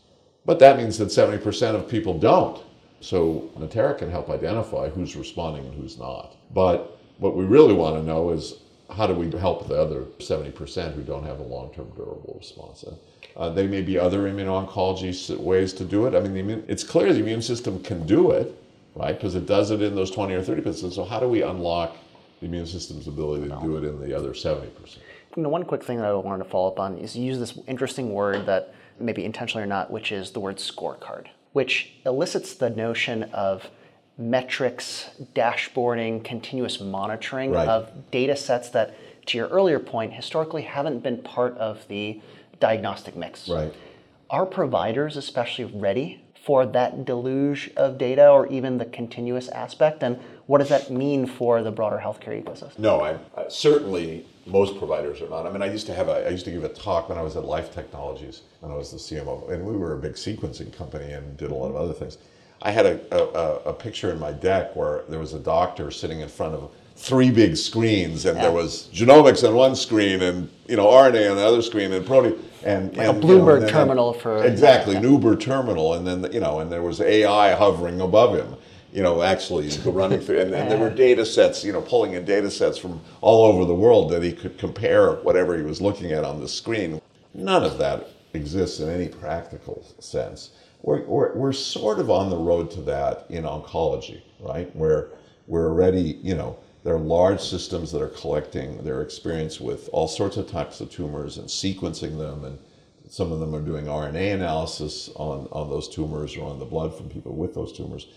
But 0.45 0.59
that 0.59 0.77
means 0.77 0.97
that 0.97 1.09
70% 1.09 1.75
of 1.75 1.89
people 1.89 2.17
don't. 2.17 2.63
So 2.99 3.49
Natera 3.57 3.97
can 3.97 4.09
help 4.09 4.29
identify 4.29 4.89
who's 4.89 5.15
responding 5.15 5.65
and 5.65 5.75
who's 5.75 5.97
not. 5.97 6.35
But 6.53 6.99
what 7.17 7.35
we 7.35 7.45
really 7.45 7.73
want 7.73 7.95
to 7.95 8.03
know 8.03 8.31
is 8.31 8.61
how 8.89 9.07
do 9.07 9.13
we 9.13 9.29
help 9.37 9.67
the 9.67 9.79
other 9.79 10.03
70% 10.19 10.93
who 10.93 11.01
don't 11.03 11.23
have 11.23 11.39
a 11.39 11.43
long-term 11.43 11.91
durable 11.95 12.35
response? 12.39 12.85
Uh, 13.35 13.49
there 13.49 13.67
may 13.67 13.81
be 13.81 13.99
other 13.99 14.31
immuno-oncology 14.31 15.37
ways 15.37 15.73
to 15.73 15.85
do 15.85 16.07
it. 16.07 16.15
I 16.15 16.21
mean, 16.21 16.35
immune, 16.37 16.65
it's 16.67 16.83
clear 16.83 17.13
the 17.13 17.19
immune 17.19 17.41
system 17.41 17.83
can 17.83 18.05
do 18.07 18.31
it, 18.31 18.55
right? 18.95 19.13
Because 19.13 19.35
it 19.35 19.45
does 19.45 19.71
it 19.71 19.81
in 19.81 19.95
those 19.95 20.11
20 20.11 20.33
or 20.33 20.41
30%. 20.41 20.93
So 20.93 21.03
how 21.03 21.19
do 21.19 21.27
we 21.27 21.43
unlock 21.43 21.95
the 22.39 22.47
immune 22.47 22.65
system's 22.65 23.07
ability 23.07 23.49
to 23.49 23.59
do 23.61 23.77
it 23.77 23.83
in 23.83 23.99
the 23.99 24.17
other 24.17 24.31
70%? 24.31 24.97
You 25.37 25.43
know, 25.43 25.49
one 25.49 25.65
quick 25.65 25.83
thing 25.83 25.97
that 25.97 26.07
I 26.07 26.13
wanted 26.15 26.43
to 26.43 26.49
follow 26.49 26.67
up 26.67 26.79
on 26.79 26.97
is 26.97 27.15
you 27.15 27.23
use 27.23 27.37
this 27.37 27.59
interesting 27.67 28.11
word 28.11 28.47
that 28.47 28.73
maybe 28.99 29.23
intentionally 29.23 29.63
or 29.63 29.67
not, 29.67 29.91
which 29.91 30.11
is 30.11 30.31
the 30.31 30.39
word 30.39 30.57
scorecard, 30.57 31.27
which 31.53 31.93
elicits 32.07 32.55
the 32.55 32.71
notion 32.71 33.21
of 33.25 33.69
metrics, 34.17 35.11
dashboarding, 35.35 36.23
continuous 36.23 36.81
monitoring 36.81 37.51
Right. 37.51 37.67
of 37.67 37.91
data 38.09 38.35
sets 38.35 38.69
that, 38.69 38.95
to 39.27 39.37
your 39.37 39.47
earlier 39.49 39.77
point, 39.77 40.13
historically 40.13 40.63
haven't 40.63 41.03
been 41.03 41.19
part 41.19 41.55
of 41.59 41.87
the 41.87 42.19
diagnostic 42.59 43.15
mix. 43.15 43.47
Right. 43.47 43.71
Are 44.31 44.47
providers 44.47 45.17
especially 45.17 45.65
ready 45.65 46.23
for 46.43 46.65
that 46.65 47.05
deluge 47.05 47.69
of 47.77 47.99
data 47.99 48.27
or 48.27 48.47
even 48.47 48.79
the 48.79 48.85
continuous 48.85 49.49
aspect? 49.49 50.01
And 50.01 50.17
what 50.47 50.57
does 50.57 50.69
that 50.69 50.89
mean 50.89 51.27
for 51.27 51.61
the 51.61 51.69
broader 51.71 52.01
healthcare 52.03 52.43
ecosystem? 52.43 52.79
No, 52.79 53.01
I, 53.01 53.19
I 53.39 53.49
certainly 53.49 54.25
most 54.47 54.77
providers 54.77 55.21
are 55.21 55.29
not. 55.29 55.45
I 55.45 55.51
mean, 55.51 55.61
I 55.61 55.71
used 55.71 55.85
to 55.87 55.93
have 55.93 56.07
a, 56.07 56.25
I 56.25 56.29
used 56.29 56.45
to 56.45 56.51
give 56.51 56.63
a 56.63 56.69
talk 56.69 57.09
when 57.09 57.17
I 57.17 57.21
was 57.21 57.35
at 57.35 57.45
Life 57.45 57.73
Technologies 57.73 58.41
when 58.61 58.71
I 58.71 58.75
was 58.75 58.91
the 58.91 58.97
CMO, 58.97 59.49
and 59.51 59.65
we 59.65 59.75
were 59.75 59.93
a 59.93 59.97
big 59.97 60.13
sequencing 60.13 60.75
company 60.75 61.11
and 61.13 61.37
did 61.37 61.51
a 61.51 61.53
lot 61.55 61.69
of 61.69 61.75
other 61.75 61.93
things. 61.93 62.17
I 62.61 62.71
had 62.71 62.85
a, 62.87 62.99
a, 63.37 63.69
a 63.69 63.73
picture 63.73 64.11
in 64.11 64.19
my 64.19 64.31
deck 64.31 64.75
where 64.75 65.03
there 65.09 65.19
was 65.19 65.33
a 65.33 65.39
doctor 65.39 65.91
sitting 65.91 66.21
in 66.21 66.29
front 66.29 66.55
of 66.55 66.71
three 66.95 67.29
big 67.29 67.55
screens, 67.55 68.25
and 68.25 68.37
there 68.39 68.51
was 68.51 68.89
genomics 68.91 69.47
on 69.47 69.53
one 69.53 69.75
screen, 69.75 70.21
and 70.23 70.49
you 70.67 70.75
know 70.75 70.87
RNA 70.87 71.29
on 71.31 71.37
the 71.37 71.45
other 71.45 71.61
screen, 71.61 71.91
and 71.93 72.05
protein, 72.05 72.39
and 72.65 72.97
Like 72.97 73.07
a 73.07 73.09
and, 73.11 73.23
you 73.23 73.29
know, 73.29 73.39
Bloomberg 73.41 73.53
and 73.57 73.63
then- 73.63 73.69
terminal 73.73 74.13
for- 74.13 74.43
exactly 74.43 74.93
yeah. 74.93 74.99
an 75.01 75.11
Uber 75.11 75.35
terminal, 75.35 75.93
and 75.93 76.07
then 76.07 76.31
you 76.33 76.39
know, 76.39 76.59
and 76.59 76.71
there 76.71 76.81
was 76.81 76.99
AI 76.99 77.53
hovering 77.53 78.01
above 78.01 78.35
him. 78.35 78.55
You 78.97 79.03
know, 79.03 79.21
actually 79.21 79.69
running 79.85 80.19
through, 80.21 80.39
and, 80.39 80.55
and 80.55 80.71
there 80.71 80.79
were 80.79 80.89
data 80.89 81.23
sets, 81.23 81.63
you 81.63 81.71
know, 81.71 81.81
pulling 81.81 82.13
in 82.13 82.25
data 82.25 82.49
sets 82.49 82.79
from 82.79 82.99
all 83.21 83.45
over 83.45 83.63
the 83.63 83.75
world 83.75 84.09
that 84.09 84.23
he 84.23 84.33
could 84.33 84.57
compare 84.57 85.11
whatever 85.17 85.55
he 85.55 85.61
was 85.61 85.79
looking 85.79 86.13
at 86.13 86.23
on 86.23 86.39
the 86.39 86.47
screen. 86.47 86.99
None 87.35 87.63
of 87.63 87.77
that 87.77 88.07
exists 88.33 88.79
in 88.79 88.89
any 88.89 89.07
practical 89.07 89.85
sense. 89.99 90.49
We're, 90.81 91.03
we're, 91.03 91.35
we're 91.35 91.53
sort 91.53 91.99
of 91.99 92.09
on 92.09 92.31
the 92.31 92.37
road 92.37 92.71
to 92.71 92.81
that 92.81 93.27
in 93.29 93.43
oncology, 93.43 94.23
right? 94.39 94.75
Where 94.75 95.09
we're 95.45 95.67
already, 95.67 96.19
you 96.23 96.33
know, 96.33 96.57
there 96.83 96.95
are 96.95 96.99
large 96.99 97.41
systems 97.41 97.91
that 97.91 98.01
are 98.01 98.09
collecting 98.09 98.83
their 98.83 99.03
experience 99.03 99.61
with 99.61 99.89
all 99.93 100.07
sorts 100.07 100.37
of 100.37 100.49
types 100.49 100.81
of 100.81 100.89
tumors 100.89 101.37
and 101.37 101.47
sequencing 101.47 102.17
them 102.17 102.45
and 102.45 102.57
some 103.09 103.31
of 103.31 103.39
them 103.39 103.55
are 103.55 103.61
doing 103.61 103.85
RNA 103.85 104.33
analysis 104.33 105.09
on, 105.15 105.47
on 105.51 105.69
those 105.69 105.87
tumors 105.87 106.35
or 106.35 106.49
on 106.49 106.59
the 106.59 106.65
blood 106.65 106.95
from 106.95 107.09
people 107.09 107.35
with 107.35 107.53
those 107.53 107.71
tumors. 107.71 108.07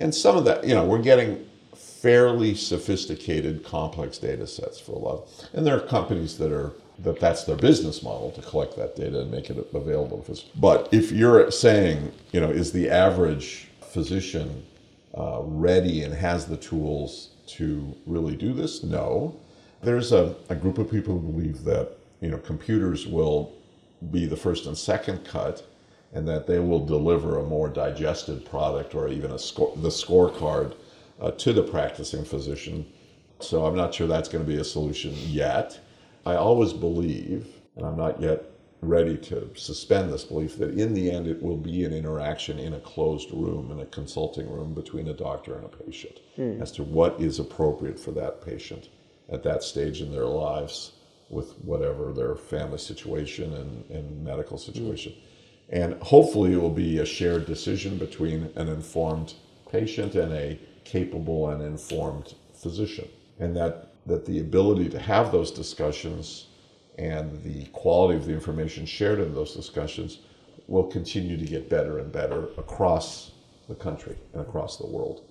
And 0.00 0.14
some 0.14 0.36
of 0.36 0.44
that, 0.46 0.64
you 0.64 0.74
know, 0.74 0.84
we're 0.84 1.02
getting 1.02 1.46
fairly 1.76 2.54
sophisticated, 2.54 3.62
complex 3.62 4.18
data 4.18 4.46
sets 4.46 4.80
for 4.80 4.92
a 4.92 4.98
lot. 4.98 5.28
And 5.52 5.66
there 5.66 5.76
are 5.76 5.86
companies 5.86 6.38
that 6.38 6.50
are 6.50 6.72
that 7.02 7.18
that's 7.18 7.44
their 7.44 7.56
business 7.56 8.02
model 8.02 8.30
to 8.32 8.42
collect 8.42 8.76
that 8.76 8.94
data 8.94 9.20
and 9.20 9.30
make 9.30 9.48
it 9.48 9.56
available. 9.72 10.24
But 10.56 10.88
if 10.92 11.10
you're 11.10 11.50
saying, 11.50 12.12
you 12.32 12.40
know, 12.40 12.50
is 12.50 12.72
the 12.72 12.90
average 12.90 13.68
physician 13.80 14.64
uh, 15.16 15.40
ready 15.42 16.02
and 16.02 16.12
has 16.12 16.46
the 16.46 16.58
tools 16.58 17.30
to 17.46 17.96
really 18.06 18.36
do 18.36 18.52
this? 18.52 18.82
No. 18.82 19.34
There's 19.82 20.12
a, 20.12 20.36
a 20.50 20.54
group 20.54 20.76
of 20.76 20.90
people 20.90 21.18
who 21.18 21.32
believe 21.32 21.64
that, 21.64 21.96
you 22.20 22.30
know, 22.30 22.38
computers 22.38 23.06
will 23.06 23.52
be 24.10 24.26
the 24.26 24.36
first 24.36 24.66
and 24.66 24.76
second 24.76 25.24
cut 25.24 25.66
and 26.12 26.26
that 26.26 26.46
they 26.46 26.58
will 26.58 26.84
deliver 26.84 27.38
a 27.38 27.42
more 27.42 27.68
digested 27.68 28.44
product 28.44 28.94
or 28.94 29.08
even 29.08 29.30
a 29.30 29.38
score, 29.38 29.72
the 29.76 29.88
scorecard 29.88 30.74
uh, 31.20 31.30
to 31.32 31.52
the 31.52 31.62
practicing 31.62 32.24
physician. 32.24 32.86
So 33.40 33.64
I'm 33.64 33.76
not 33.76 33.94
sure 33.94 34.06
that's 34.06 34.28
going 34.28 34.44
to 34.44 34.50
be 34.50 34.58
a 34.58 34.64
solution 34.64 35.14
yet. 35.16 35.78
I 36.26 36.34
always 36.34 36.72
believe, 36.72 37.46
and 37.76 37.86
I'm 37.86 37.96
not 37.96 38.20
yet 38.20 38.44
ready 38.82 39.16
to 39.16 39.50
suspend 39.54 40.12
this 40.12 40.24
belief, 40.24 40.56
that 40.56 40.78
in 40.78 40.94
the 40.94 41.10
end 41.10 41.26
it 41.26 41.40
will 41.42 41.56
be 41.56 41.84
an 41.84 41.92
interaction 41.92 42.58
in 42.58 42.74
a 42.74 42.80
closed 42.80 43.30
room, 43.30 43.70
in 43.70 43.80
a 43.80 43.86
consulting 43.86 44.50
room 44.50 44.74
between 44.74 45.08
a 45.08 45.14
doctor 45.14 45.54
and 45.54 45.64
a 45.64 45.68
patient 45.68 46.20
as 46.60 46.72
to 46.72 46.82
what 46.82 47.20
is 47.20 47.38
appropriate 47.38 48.00
for 48.00 48.10
that 48.12 48.44
patient 48.44 48.88
at 49.30 49.42
that 49.42 49.62
stage 49.62 50.00
in 50.00 50.10
their 50.10 50.26
lives 50.26 50.92
with 51.28 51.52
whatever 51.58 52.12
their 52.12 52.34
family 52.34 52.78
situation 52.78 53.52
and, 53.54 53.90
and 53.90 54.24
medical 54.24 54.58
situation. 54.58 55.12
And 55.70 55.94
hopefully, 56.02 56.52
it 56.52 56.60
will 56.60 56.70
be 56.70 56.98
a 56.98 57.06
shared 57.06 57.46
decision 57.46 57.96
between 57.96 58.50
an 58.56 58.68
informed 58.68 59.34
patient 59.70 60.14
and 60.16 60.32
a 60.32 60.58
capable 60.84 61.48
and 61.50 61.62
informed 61.62 62.34
physician. 62.54 63.08
And 63.38 63.56
that, 63.56 63.92
that 64.06 64.26
the 64.26 64.40
ability 64.40 64.88
to 64.90 64.98
have 64.98 65.30
those 65.30 65.50
discussions 65.50 66.48
and 66.98 67.42
the 67.44 67.66
quality 67.66 68.18
of 68.18 68.26
the 68.26 68.32
information 68.32 68.84
shared 68.84 69.20
in 69.20 69.34
those 69.34 69.54
discussions 69.54 70.18
will 70.66 70.84
continue 70.84 71.36
to 71.36 71.44
get 71.44 71.70
better 71.70 71.98
and 71.98 72.12
better 72.12 72.48
across 72.58 73.32
the 73.68 73.74
country 73.74 74.16
and 74.32 74.42
across 74.42 74.76
the 74.76 74.86
world. 74.86 75.22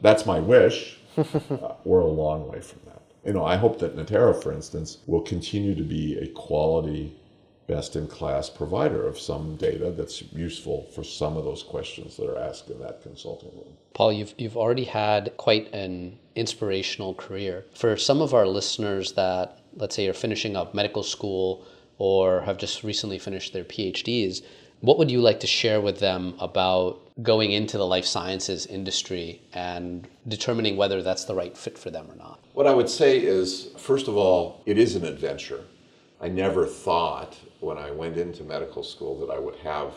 That's 0.00 0.26
my 0.26 0.40
wish. 0.40 0.98
Uh, 1.18 1.74
we're 1.84 1.98
a 1.98 2.06
long 2.06 2.46
way 2.48 2.60
from 2.60 2.78
that. 2.86 3.02
You 3.24 3.32
know, 3.32 3.44
I 3.44 3.56
hope 3.56 3.80
that 3.80 3.96
Natera, 3.96 4.40
for 4.40 4.52
instance, 4.52 4.98
will 5.08 5.22
continue 5.22 5.74
to 5.74 5.82
be 5.82 6.16
a 6.18 6.28
quality, 6.28 7.16
best 7.68 7.94
in 7.94 8.08
class 8.08 8.50
provider 8.50 9.06
of 9.06 9.18
some 9.18 9.54
data 9.56 9.90
that's 9.90 10.22
useful 10.32 10.90
for 10.94 11.04
some 11.04 11.36
of 11.36 11.44
those 11.44 11.62
questions 11.62 12.16
that 12.16 12.28
are 12.28 12.38
asked 12.38 12.70
in 12.70 12.80
that 12.80 13.02
consulting 13.02 13.50
room. 13.50 13.76
Paul, 13.94 14.12
you've, 14.12 14.34
you've 14.38 14.56
already 14.56 14.84
had 14.84 15.36
quite 15.36 15.72
an 15.72 16.18
inspirational 16.34 17.14
career. 17.14 17.66
For 17.74 17.96
some 17.96 18.22
of 18.22 18.34
our 18.34 18.46
listeners 18.46 19.12
that, 19.12 19.60
let's 19.76 19.94
say, 19.94 20.08
are 20.08 20.14
finishing 20.14 20.56
up 20.56 20.74
medical 20.74 21.02
school 21.02 21.66
or 21.98 22.40
have 22.40 22.56
just 22.56 22.82
recently 22.82 23.18
finished 23.18 23.52
their 23.52 23.64
PhDs, 23.64 24.42
what 24.80 24.96
would 24.98 25.10
you 25.10 25.20
like 25.20 25.40
to 25.40 25.46
share 25.46 25.80
with 25.80 25.98
them 25.98 26.34
about 26.38 27.00
going 27.22 27.50
into 27.50 27.76
the 27.76 27.86
life 27.86 28.06
sciences 28.06 28.64
industry 28.64 29.42
and 29.52 30.08
determining 30.26 30.76
whether 30.76 31.02
that's 31.02 31.24
the 31.24 31.34
right 31.34 31.56
fit 31.56 31.76
for 31.76 31.90
them 31.90 32.10
or 32.10 32.16
not? 32.16 32.40
What 32.54 32.66
I 32.66 32.72
would 32.72 32.88
say 32.88 33.18
is, 33.18 33.70
first 33.76 34.08
of 34.08 34.16
all, 34.16 34.62
it 34.66 34.78
is 34.78 34.94
an 34.94 35.04
adventure. 35.04 35.64
I 36.20 36.28
never 36.28 36.66
thought 36.66 37.36
when 37.60 37.78
I 37.78 37.90
went 37.90 38.16
into 38.16 38.42
medical 38.42 38.82
school 38.82 39.18
that 39.20 39.32
I 39.32 39.38
would 39.38 39.56
have 39.56 39.94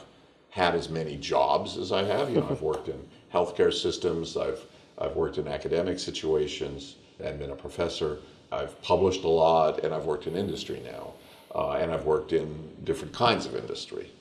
had 0.50 0.76
as 0.76 0.90
many 0.90 1.18
jobs 1.18 1.78
as 1.78 1.92
I 1.92 2.04
have. 2.04 2.30
You 2.30 2.42
know, 2.42 2.48
I've 2.50 2.62
worked 2.62 2.90
in 2.90 3.00
healthcare 3.34 3.74
systems, 3.74 4.38
I've, 4.38 4.66
I've 4.98 5.16
worked 5.16 5.38
in 5.38 5.48
academic 5.48 5.98
situations 5.98 6.96
and 7.20 7.40
been 7.40 7.52
a 7.52 7.56
professor. 7.56 8.20
I've 8.52 8.80
published 8.82 9.24
a 9.24 9.30
lot 9.30 9.84
and 9.84 9.94
I've 9.94 10.06
worked 10.06 10.28
in 10.28 10.36
industry 10.36 10.82
now. 10.86 11.14
Uh, 11.54 11.72
and 11.72 11.92
I've 11.92 12.06
worked 12.06 12.34
in 12.34 12.70
different 12.84 13.14
kinds 13.14 13.46
of 13.46 13.56
industry. 13.56 14.12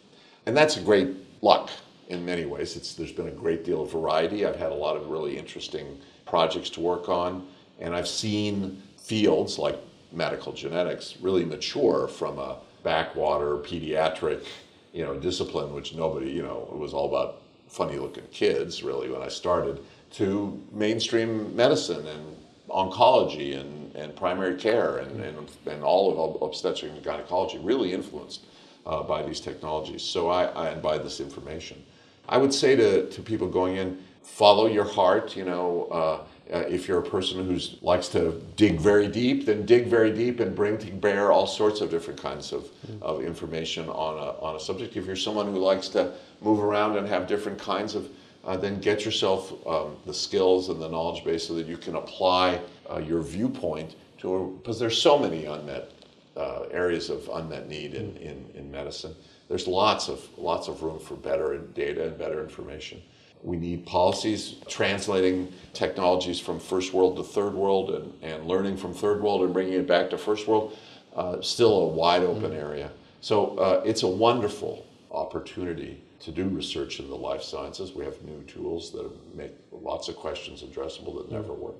And 0.47 0.57
that's 0.57 0.77
a 0.77 0.81
great 0.81 1.09
luck 1.43 1.71
in 2.09 2.25
many 2.25 2.45
ways. 2.45 2.77
It's, 2.77 2.95
there's 2.95 3.13
been 3.13 3.29
a 3.29 3.33
great 3.33 3.65
deal 3.65 3.83
of 3.83 3.93
variety. 3.93 4.45
I've 4.45 4.57
had 4.57 4.73
a 4.73 4.75
lot 4.75 4.97
of 4.97 5.09
really 5.09 5.39
interesting 5.39 6.01
projects 6.27 6.71
to 6.71 6.81
work 6.81 7.09
on, 7.09 7.47
and 7.79 7.95
I've 7.95 8.09
seen 8.09 8.83
fields 8.97 9.59
like 9.59 9.79
medical 10.13 10.53
genetics 10.53 11.17
really 11.21 11.45
mature 11.45 12.09
from 12.09 12.39
a 12.39 12.59
backwater 12.83 13.57
pediatric, 13.57 14.47
you 14.93 15.05
know, 15.05 15.15
discipline, 15.15 15.73
which 15.73 15.95
nobody, 15.95 16.31
you 16.31 16.43
know, 16.43 16.69
it 16.73 16.79
was 16.79 16.93
all 16.93 17.09
about 17.09 17.43
funny-looking 17.69 18.27
kids 18.33 18.83
really 18.83 19.11
when 19.11 19.23
I 19.23 19.29
started, 19.29 19.81
to 20.13 20.61
mainstream 20.73 21.55
medicine 21.55 22.07
and 22.07 22.37
oncology 22.69 23.59
and, 23.61 23.95
and 23.95 24.15
primary 24.17 24.57
care 24.57 24.99
and, 24.99 25.21
and, 25.21 25.51
and 25.67 25.83
all 25.83 26.37
of 26.37 26.43
obstetric 26.43 26.93
and 26.93 27.03
gynecology 27.03 27.59
really 27.59 27.93
influenced 27.93 28.45
uh, 28.87 29.03
by 29.03 29.23
these 29.23 29.41
technologies. 29.41 30.03
So 30.03 30.29
I, 30.29 30.45
I 30.47 30.69
and 30.71 30.83
by 30.83 30.99
this 30.99 31.21
information, 31.21 31.83
I 32.29 32.39
would 32.39 32.55
say 32.55 32.77
to, 32.77 33.09
to 33.09 33.23
people 33.23 33.49
going 33.49 33.77
in, 33.77 34.03
follow 34.23 34.67
your 34.67 34.85
heart. 34.85 35.37
You 35.37 35.45
know, 35.45 35.85
uh, 35.91 36.25
uh, 36.53 36.59
if 36.69 36.89
you're 36.89 36.99
a 36.99 37.11
person 37.11 37.47
who 37.47 37.59
likes 37.83 38.09
to 38.09 38.43
dig 38.57 38.81
very 38.81 39.09
deep, 39.09 39.47
then 39.47 39.67
dig 39.67 39.87
very 39.87 40.13
deep 40.13 40.41
and 40.41 40.55
bring 40.55 40.79
to 40.79 40.91
bear 40.93 41.33
all 41.33 41.47
sorts 41.47 41.81
of 41.81 41.91
different 41.91 42.21
kinds 42.21 42.53
of, 42.53 42.69
of 43.03 43.23
information 43.23 43.89
on 43.89 44.19
a, 44.19 44.43
on 44.43 44.57
a 44.57 44.61
subject. 44.61 44.97
If 44.97 45.07
you're 45.07 45.17
someone 45.17 45.47
who 45.47 45.59
likes 45.59 45.89
to 45.91 46.13
move 46.41 46.61
around 46.61 46.97
and 46.97 47.07
have 47.07 47.27
different 47.27 47.59
kinds 47.59 47.95
of 47.95 48.09
uh, 48.45 48.57
then 48.57 48.81
get 48.81 49.05
yourself 49.05 49.53
um, 49.67 49.97
the 50.07 50.15
skills 50.15 50.71
and 50.71 50.81
the 50.81 50.89
knowledge 50.89 51.25
base 51.25 51.47
so 51.47 51.55
that 51.55 51.67
you 51.67 51.77
can 51.77 51.97
apply 51.97 52.61
uh, 52.91 52.99
your 52.99 53.21
viewpoint 53.21 53.97
to 54.19 54.59
because 54.63 54.79
there's 54.79 55.01
so 55.01 55.19
many 55.19 55.45
unmet 55.45 55.91
uh, 56.37 56.63
areas 56.71 57.11
of 57.11 57.29
unmet 57.35 57.69
need 57.69 57.95
in, 57.95 58.17
in, 58.17 58.51
in 58.55 58.71
medicine. 58.71 59.15
There's 59.49 59.67
lots 59.67 60.09
of 60.09 60.27
lots 60.39 60.69
of 60.69 60.83
room 60.83 60.99
for 60.99 61.17
better 61.17 61.59
data 61.59 62.07
and 62.07 62.17
better 62.17 62.43
information. 62.43 63.03
We 63.43 63.57
need 63.57 63.87
policies 63.87 64.57
translating 64.69 65.53
technologies 65.73 66.39
from 66.39 66.61
first 66.61 66.93
world 66.93 67.17
to 67.17 67.23
third 67.23 67.55
world 67.55 67.91
and, 67.91 68.13
and 68.23 68.47
learning 68.47 68.77
from 68.77 68.93
third 68.93 69.23
world 69.23 69.43
and 69.43 69.53
bringing 69.53 69.75
it 69.75 69.87
back 69.87 70.11
to 70.11 70.19
first 70.19 70.47
world. 70.47 70.77
Uh, 71.15 71.41
still 71.41 71.73
a 71.73 71.89
wide 71.89 72.23
open 72.23 72.53
area. 72.53 72.91
So 73.21 73.59
uh, 73.59 73.83
it's 73.85 74.03
a 74.03 74.09
wonderful 74.09 74.87
opportunity 75.11 76.03
to 76.21 76.31
do 76.31 76.49
research 76.49 77.01
in 77.01 77.09
the 77.09 77.17
life 77.17 77.43
sciences. 77.43 77.93
We 77.93 78.05
have 78.05 78.21
new 78.23 78.43
tools 78.43 78.93
that 78.93 79.11
make 79.35 79.53
lots 79.73 80.09
of 80.09 80.17
questions 80.17 80.63
addressable 80.63 81.17
that 81.17 81.33
never 81.33 81.53
were. 81.53 81.75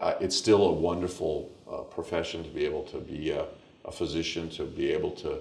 Uh, 0.00 0.14
it's 0.20 0.36
still 0.36 0.64
a 0.64 0.72
wonderful 0.72 1.50
uh, 1.70 1.82
profession 1.82 2.42
to 2.42 2.50
be 2.50 2.64
able 2.64 2.82
to 2.84 2.98
be 2.98 3.30
a, 3.30 3.46
a, 3.84 3.92
physician, 3.92 4.50
to 4.50 4.64
be 4.64 4.90
able 4.90 5.12
to 5.12 5.38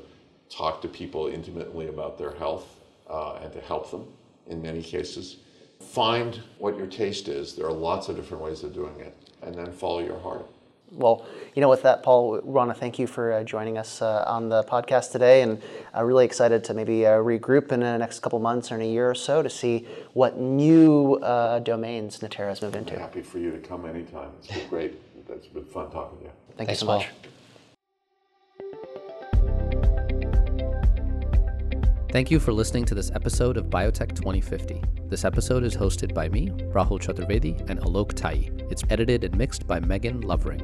talk 0.50 0.82
to 0.82 0.88
people 0.88 1.28
intimately 1.28 1.88
about 1.88 2.18
their 2.18 2.34
health 2.36 2.80
uh, 3.10 3.40
and 3.42 3.52
to 3.54 3.62
help 3.62 3.90
them 3.90 4.06
in 4.48 4.62
many 4.62 4.84
cases. 4.84 5.38
Find 5.82 6.40
what 6.58 6.78
your 6.78 6.88
taste 6.88 7.28
is. 7.28 7.56
There 7.56 7.66
are 7.66 7.74
lots 7.74 8.10
of 8.10 8.16
different 8.16 8.44
ways 8.44 8.64
of 8.64 8.74
doing 8.74 9.00
it, 9.00 9.16
and 9.42 9.54
then 9.56 9.72
follow 9.72 10.00
your 10.00 10.20
heart. 10.20 10.46
Well, 10.92 11.26
you 11.56 11.62
know, 11.62 11.70
with 11.70 11.84
that, 11.84 12.04
Paul, 12.04 12.34
we 12.34 12.40
want 12.40 12.70
to 12.70 12.74
thank 12.74 13.00
you 13.00 13.08
for 13.08 13.32
uh, 13.32 13.44
joining 13.44 13.78
us 13.78 14.02
uh, 14.02 14.26
on 14.28 14.50
the 14.50 14.64
podcast 14.64 15.12
today, 15.12 15.42
and 15.42 15.62
uh, 15.96 16.04
really 16.04 16.26
excited 16.26 16.64
to 16.66 16.74
maybe 16.74 17.06
uh, 17.06 17.12
regroup 17.12 17.72
in 17.72 17.80
the 17.80 17.98
next 17.98 18.20
couple 18.20 18.40
months 18.40 18.72
or 18.72 18.76
in 18.76 18.82
a 18.82 18.90
year 18.90 19.10
or 19.10 19.16
so 19.16 19.42
to 19.42 19.50
see 19.50 19.88
what 20.14 20.38
new 20.38 21.16
uh, 21.16 21.60
domains 21.60 22.22
Natera 22.22 22.50
has 22.50 22.62
moved 22.62 22.76
into. 22.76 22.94
I'm 22.94 23.00
happy 23.00 23.22
for 23.22 23.40
you 23.40 23.52
to 23.52 23.60
come 23.60 23.86
anytime. 23.86 24.32
It's 24.40 24.48
been 24.48 24.68
great. 24.68 25.28
That's 25.28 25.48
been 25.48 25.66
fun 25.66 25.92
talking 25.92 26.18
to 26.20 26.24
you. 26.26 26.32
Thank 26.58 26.68
Thanks, 26.68 26.82
you 26.82 26.88
so 26.88 26.94
much. 26.94 27.06
Paul. 27.06 27.32
Thank 32.12 32.30
you 32.30 32.42
for 32.42 32.52
listening 32.52 32.84
to 32.86 32.94
this 32.94 33.10
episode 33.16 33.56
of 33.56 33.68
Biotech 33.68 34.14
2050. 34.14 34.82
This 35.08 35.24
episode 35.24 35.64
is 35.64 35.78
hosted 35.78 36.14
by 36.14 36.28
me, 36.28 36.50
Rahul 36.50 37.00
Chaturvedi, 37.00 37.58
and 37.70 37.80
Alok 37.80 38.12
Tayi. 38.12 38.70
It's 38.70 38.84
edited 38.90 39.24
and 39.24 39.38
mixed 39.38 39.66
by 39.66 39.80
Megan 39.80 40.20
Lovering. 40.20 40.62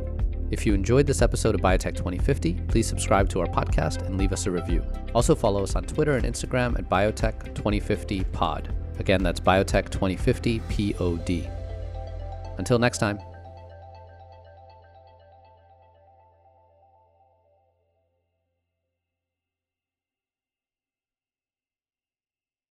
If 0.51 0.65
you 0.65 0.73
enjoyed 0.73 1.07
this 1.07 1.21
episode 1.21 1.55
of 1.55 1.61
Biotech 1.61 1.95
2050, 1.95 2.55
please 2.67 2.85
subscribe 2.85 3.29
to 3.29 3.39
our 3.39 3.47
podcast 3.47 4.05
and 4.05 4.17
leave 4.17 4.33
us 4.33 4.45
a 4.45 4.51
review. 4.51 4.83
Also 5.15 5.35
follow 5.35 5.63
us 5.63 5.77
on 5.77 5.85
Twitter 5.85 6.17
and 6.17 6.25
Instagram 6.25 6.77
at 6.77 6.89
Biotech 6.89 7.55
2050 7.55 8.25
Pod. 8.25 8.75
Again, 8.99 9.23
that's 9.23 9.39
Biotech 9.39 9.89
2050 9.89 10.59
POD. 10.59 11.49
Until 12.57 12.77
next 12.77 12.97
time. 12.97 13.19